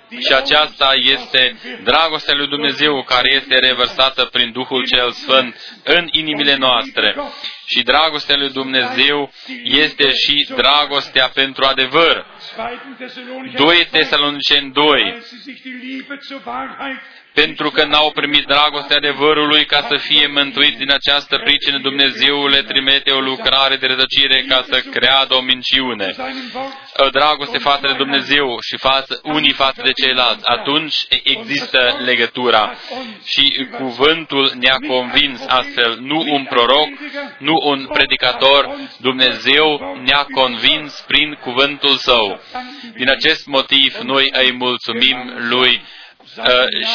[0.09, 6.57] Și aceasta este dragostea lui Dumnezeu care este revărsată prin Duhul cel Sfânt în inimile
[6.57, 7.17] noastre.
[7.67, 9.33] Și dragostea lui Dumnezeu
[9.63, 12.27] este și dragostea pentru adevăr.
[13.57, 15.23] 2 Tesaloniceni 2
[17.35, 22.63] pentru că n-au primit dragostea adevărului ca să fie mântuiți din această pricină, Dumnezeu le
[22.63, 26.15] trimite o lucrare de rădăcire ca să creadă o minciune.
[26.97, 30.43] O dragoste față de Dumnezeu și față, unii față de ceilalți.
[30.45, 32.75] Atunci există legătura.
[33.25, 36.89] Și cuvântul ne-a convins astfel, nu un proroc,
[37.39, 42.41] nu un predicator, Dumnezeu ne-a convins prin cuvântul Său.
[42.97, 46.03] Din acest motiv, noi îi mulțumim Lui uh,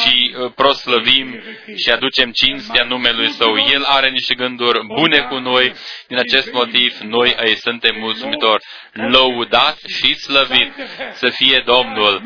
[0.02, 1.42] și uh, proslăvim
[1.76, 3.58] și aducem cinstea numelui Său.
[3.58, 5.74] El are niște gânduri bune cu noi,
[6.08, 8.64] din acest motiv noi îi suntem mulțumitori.
[9.08, 10.74] Lăudat și slăvit
[11.14, 12.22] să fie Domnul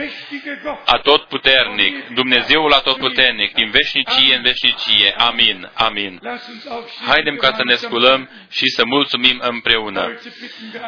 [0.85, 5.13] atotputernic, Dumnezeul atotputernic, din veșnicie în veșnicie.
[5.17, 5.71] Amin.
[5.73, 6.19] Amin.
[7.07, 10.19] Haidem ca să ne sculăm și să mulțumim împreună.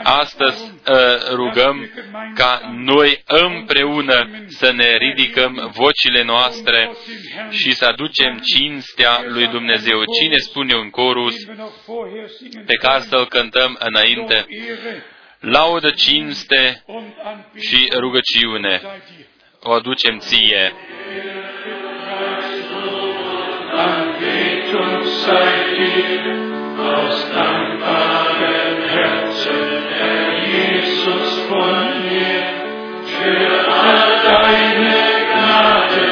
[0.04, 0.96] Astăzi uh,
[1.32, 1.90] rugăm
[2.36, 6.92] ca noi împreună să ne ridicăm vocile noastre
[7.50, 10.04] și să aducem cinstea lui Dumnezeu.
[10.22, 11.36] Cine spune un corus
[12.66, 14.46] pe care să-l cântăm înainte?
[15.46, 16.84] Laudă, cinste
[17.60, 18.82] și rugăciune
[19.62, 20.74] o aducem ție.
[23.78, 26.26] Anbetung sei dir
[26.94, 32.44] aus dankbarem Herzen, Herr Jesus von mir,
[33.14, 33.56] für
[33.86, 34.96] all deine
[35.32, 36.06] Gnade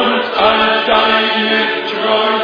[0.00, 2.43] und all deine Treu,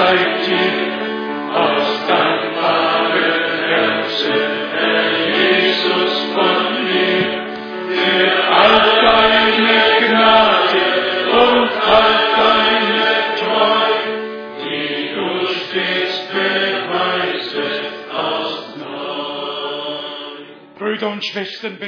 [0.00, 0.87] Anbetung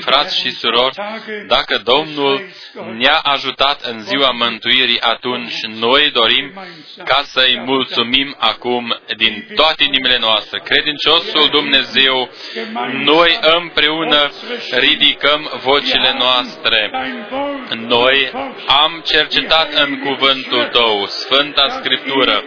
[0.00, 0.94] Frați și surori,
[1.46, 2.48] dacă Domnul
[2.98, 6.52] ne-a ajutat în ziua mântuirii, atunci noi dorim
[7.04, 10.60] ca să-i mulțumim acum din toate inimile noastre.
[10.64, 12.30] Credinciosul Dumnezeu,
[13.04, 14.30] noi împreună
[14.70, 16.90] ridicăm vocile noastre.
[17.76, 18.30] Noi
[18.66, 22.44] am cercetat în cuvântul Tău, Sfânta Scriptură,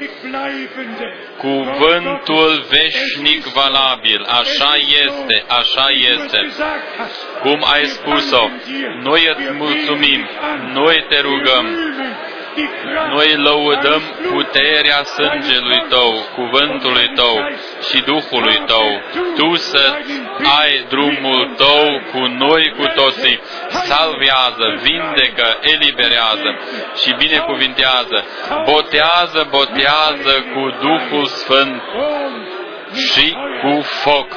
[1.43, 4.73] cuvântul veșnic valabil, așa
[5.05, 6.39] este, așa este,
[7.41, 8.49] cum ai spus-o.
[9.01, 10.29] Noi îți mulțumim,
[10.73, 11.65] noi te rugăm,
[13.09, 14.01] noi lăudăm
[14.31, 17.35] puterea sângelui Tău, cuvântului Tău
[17.89, 19.01] și Duhului Tău.
[19.35, 19.95] Tu să
[20.61, 23.39] ai drumul Tău cu noi cu toții.
[23.69, 26.59] Salvează, vindecă, eliberează
[27.01, 28.25] și binecuvintează.
[28.65, 31.81] Botează, botează cu Duhul Sfânt
[32.93, 34.27] și cu foc.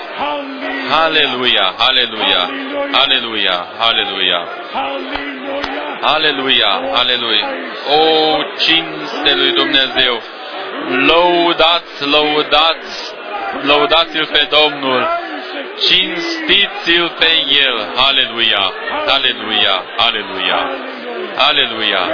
[1.05, 2.51] Aleluia, aleluia,
[2.93, 4.49] aleluia, aleluia.
[6.01, 7.49] Aleluia, aleluia.
[7.89, 10.23] O, cinste lui Dumnezeu.
[11.07, 13.15] Lăudați, lăudați,
[13.63, 15.09] lăudați-L pe Domnul.
[15.79, 17.77] Cinstiți-L pe El.
[18.09, 18.73] Aleluia,
[19.07, 20.71] aleluia, aleluia,
[21.37, 22.05] aleluia.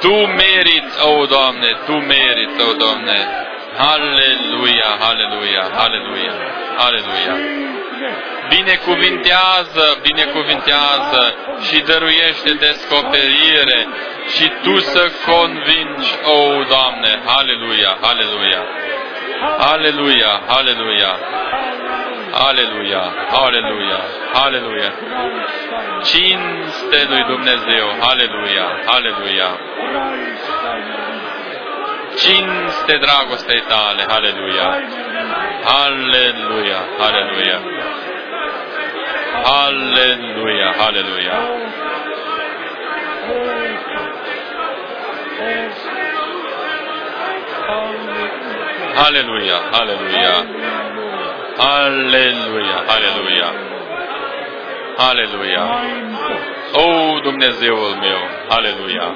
[0.00, 3.46] Tu meriți, o, Doamne, Tu meriți, o, Doamne.
[3.78, 6.34] Aleluia, aleluia, aleluia,
[6.86, 7.34] aleluia.
[8.48, 11.34] Binecuvintează, binecuvintează
[11.66, 13.86] și dăruiește descoperire
[14.34, 18.62] și Tu să convingi, o, Doamne, aleluia, aleluia,
[19.72, 21.12] aleluia, aleluia,
[22.48, 23.02] aleluia,
[23.44, 24.00] aleluia,
[24.44, 24.92] aleluia.
[26.02, 29.50] Cinste lui Dumnezeu, aleluia, aleluia.
[32.18, 34.66] Cinste dragostei tale, aleluia,
[35.64, 37.58] aleluia, aleluia.
[39.44, 41.32] Aleluia, aleluia.
[49.06, 50.34] Aleluia, aleluia.
[51.58, 53.48] Aleluia, aleluia.
[54.98, 55.64] Aleluia.
[56.74, 58.20] O, Dumnezeul meu,
[58.50, 59.14] aleluia.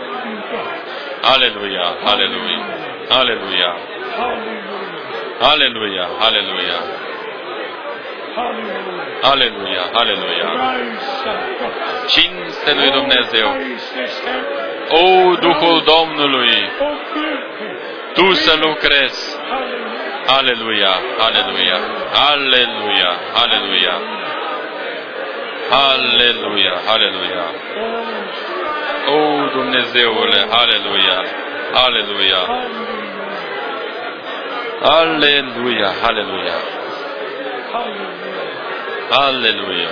[1.23, 2.82] Aleluia, aleluia.
[3.21, 3.71] Aleluia.
[5.53, 6.79] Aleluia, aleluia.
[9.23, 10.49] Aleluia, aleluia.
[12.07, 13.49] Cinste lui Dumnezeu.
[14.89, 16.71] O, Duhul Domnului,
[18.15, 19.37] Tu să lucrezi.
[20.39, 21.79] Aleluia, aleluia,
[22.31, 23.11] aleluia,
[23.43, 23.95] aleluia.
[25.71, 27.45] Aleluia, aleluia.
[29.09, 31.25] O, Dumnezeule, aleluia,
[31.75, 32.39] aleluia.
[34.83, 36.57] Aleluia, aleluia.
[39.11, 39.91] Aleluia.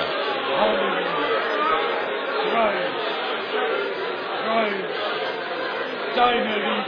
[6.14, 6.84] Deine Liebe,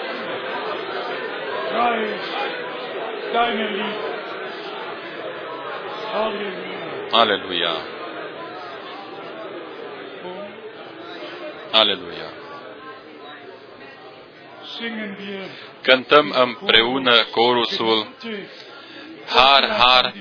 [1.71, 2.25] Preis,
[3.33, 4.13] deine Liebe.
[6.13, 6.73] Halleluja.
[7.13, 8.02] Aleluia.
[11.73, 12.31] Aleluia.
[14.79, 15.49] singen wir
[15.83, 18.09] cântăm împreună corusul
[19.27, 20.15] Har, Har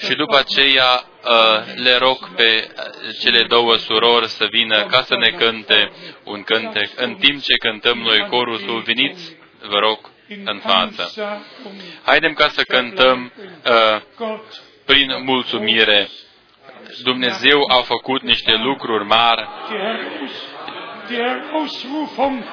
[0.00, 2.84] și după aceea uh, le rog pe uh,
[3.20, 5.92] cele două surori să vină ca să ne cânte
[6.24, 6.90] un cântec.
[6.96, 9.36] În timp ce cântăm noi corusul, veniți,
[9.68, 9.98] vă rog,
[10.44, 11.12] în față.
[12.02, 13.32] Haidem ca să cântăm
[13.66, 14.36] uh,
[14.84, 16.08] prin mulțumire.
[17.02, 19.48] Dumnezeu a făcut niște lucruri mari.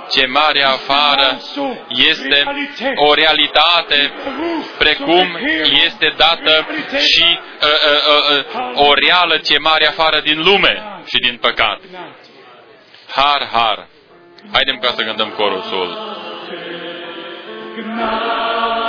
[0.09, 1.39] Ce mare afară
[1.87, 2.43] este
[2.95, 4.13] o realitate
[4.77, 5.37] precum
[5.85, 6.67] este dată
[6.97, 7.67] și uh,
[8.09, 11.79] uh, uh, o reală ce mare afară din lume și din păcat.
[13.09, 13.87] Har, har.
[14.51, 16.17] Haidem ca să cântăm corusul.
[17.75, 18.82] Gnade,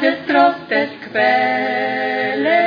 [0.00, 2.58] des Trostes Quelle,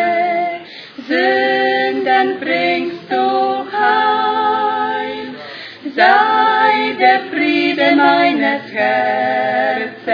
[1.08, 5.36] Sünden bringst du heim.
[5.96, 10.10] Sei der Friede meines Herzens,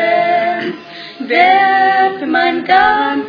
[1.20, 3.27] wert mein ganzes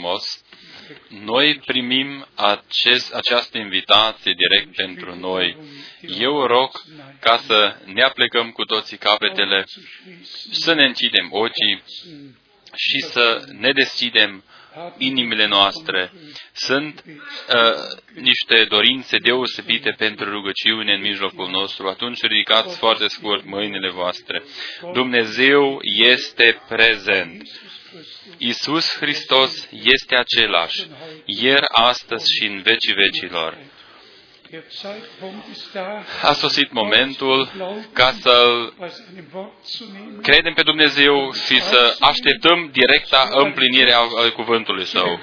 [0.00, 0.44] frumos!
[1.08, 5.56] Noi primim acest, această invitație direct pentru noi.
[6.00, 6.70] Eu rog
[7.20, 9.64] ca să ne aplecăm cu toții capetele,
[10.50, 11.82] să ne închidem ochii
[12.74, 14.44] și să ne deschidem
[14.98, 16.12] inimile noastre.
[16.52, 17.12] Sunt uh,
[18.14, 21.88] niște dorințe deosebite pentru rugăciune în mijlocul nostru.
[21.88, 24.42] Atunci ridicați foarte scurt mâinile voastre.
[24.92, 27.42] Dumnezeu este prezent.
[28.42, 30.86] Isus Hristos este același,
[31.24, 33.56] ieri, astăzi și în vecii vecilor.
[36.22, 37.48] A sosit momentul
[37.92, 38.46] ca să
[40.22, 45.20] credem pe Dumnezeu și să așteptăm directa împlinire a cuvântului Său.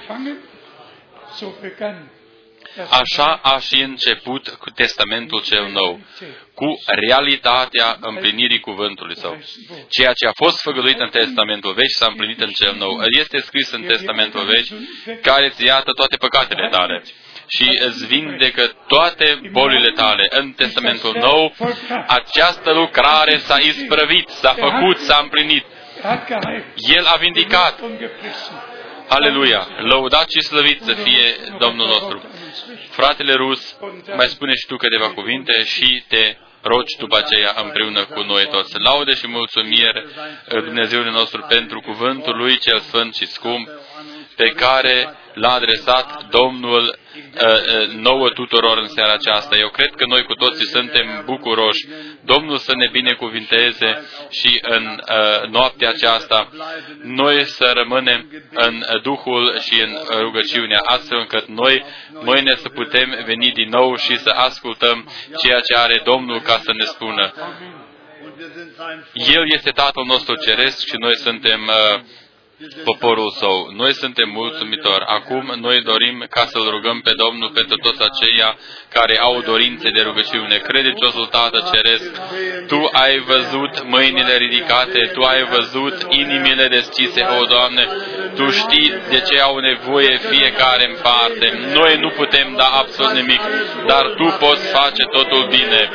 [2.90, 6.00] Așa a și început cu Testamentul cel Nou,
[6.54, 9.38] cu realitatea împlinirii cuvântului său.
[9.88, 13.00] Ceea ce a fost făgăduit în Testamentul Vechi s-a împlinit în cel Nou.
[13.18, 17.02] Este scris în Testamentul Vechi care îți iată toate păcatele tale
[17.46, 20.26] și îți vindecă toate bolile tale.
[20.30, 21.54] În Testamentul Nou,
[22.06, 25.64] această lucrare s-a isprăvit, s-a făcut, s-a împlinit.
[26.76, 27.80] El a vindicat.
[29.08, 29.66] Aleluia!
[29.78, 32.22] Lăudat și slăvit să fie Domnul nostru.
[32.90, 33.76] Fratele Rus,
[34.16, 38.74] mai spune și tu câteva cuvinte și te rogi după aceea împreună cu noi toți.
[38.78, 40.04] Laude și mulțumire
[40.48, 43.68] Dumnezeului nostru pentru cuvântul Lui cel Sfânt și Scump,
[44.36, 47.07] pe care l-a adresat Domnul Uh, uh,
[47.96, 49.56] nouă tuturor în seara aceasta.
[49.56, 51.86] Eu cred că noi cu toții suntem bucuroși.
[52.24, 56.48] Domnul să ne binecuvinteze și în uh, noaptea aceasta
[57.02, 63.52] noi să rămânem în Duhul și în rugăciunea, astfel încât noi mâine să putem veni
[63.52, 65.10] din nou și să ascultăm
[65.42, 67.32] ceea ce are Domnul ca să ne spună.
[69.12, 72.00] El este Tatăl nostru Ceresc și noi suntem uh,
[72.84, 73.70] poporul său.
[73.76, 75.04] Noi suntem mulțumitori.
[75.06, 78.56] Acum noi dorim ca să-L rugăm pe Domnul pentru toți aceia
[78.88, 80.56] care au dorințe de rugăciune.
[80.56, 82.10] Credinciosul Tată Ceresc,
[82.66, 87.88] Tu ai văzut mâinile ridicate, Tu ai văzut inimile deschise, o Doamne,
[88.34, 91.46] Tu știi de ce au nevoie fiecare în parte.
[91.72, 93.40] Noi nu putem da absolut nimic,
[93.86, 95.90] dar Tu poți face totul bine.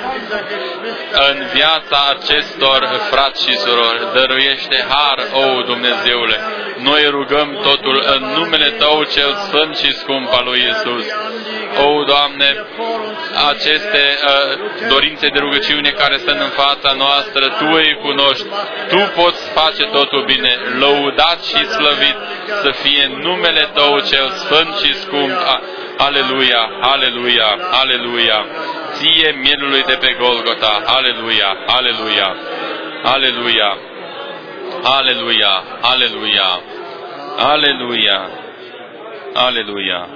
[1.29, 2.79] În viața acestor
[3.11, 6.52] frați și surori, dăruiește har, o Dumnezeule.
[6.77, 11.05] Noi rugăm totul în numele Tău cel sfânt și scump al lui Isus.
[11.85, 12.65] O, Doamne,
[13.49, 18.45] aceste uh, dorințe de rugăciune care sunt în fața noastră, Tu îi cunoști,
[18.89, 22.17] Tu poți face totul bine, lăudat și slăvit
[22.63, 25.31] să fie numele Tău cel sfânt și scump.
[25.97, 27.49] Aleluia, aleluia,
[27.81, 28.45] aleluia.
[28.93, 32.35] Ție mielului de pe Golgota, aleluia, aleluia,
[33.03, 33.77] aleluia,
[34.83, 36.61] aleluia, aleluia,
[37.37, 38.41] aleluia.
[39.35, 40.07] Aleluia!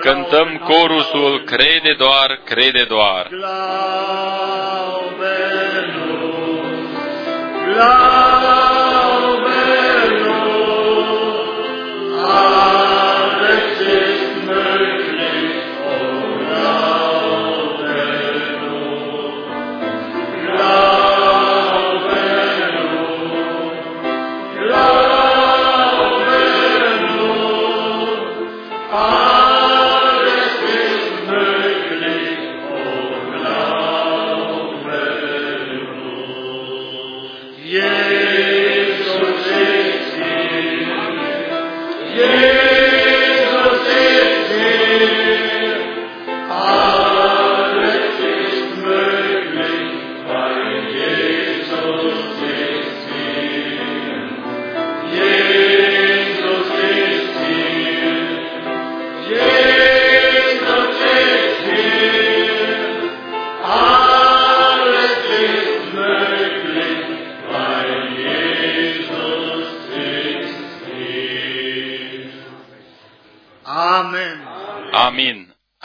[0.00, 3.30] Cântăm corusul, crede doar, crede doar.
[7.80, 8.63] Amin.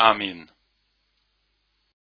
[0.10, 0.39] Amin.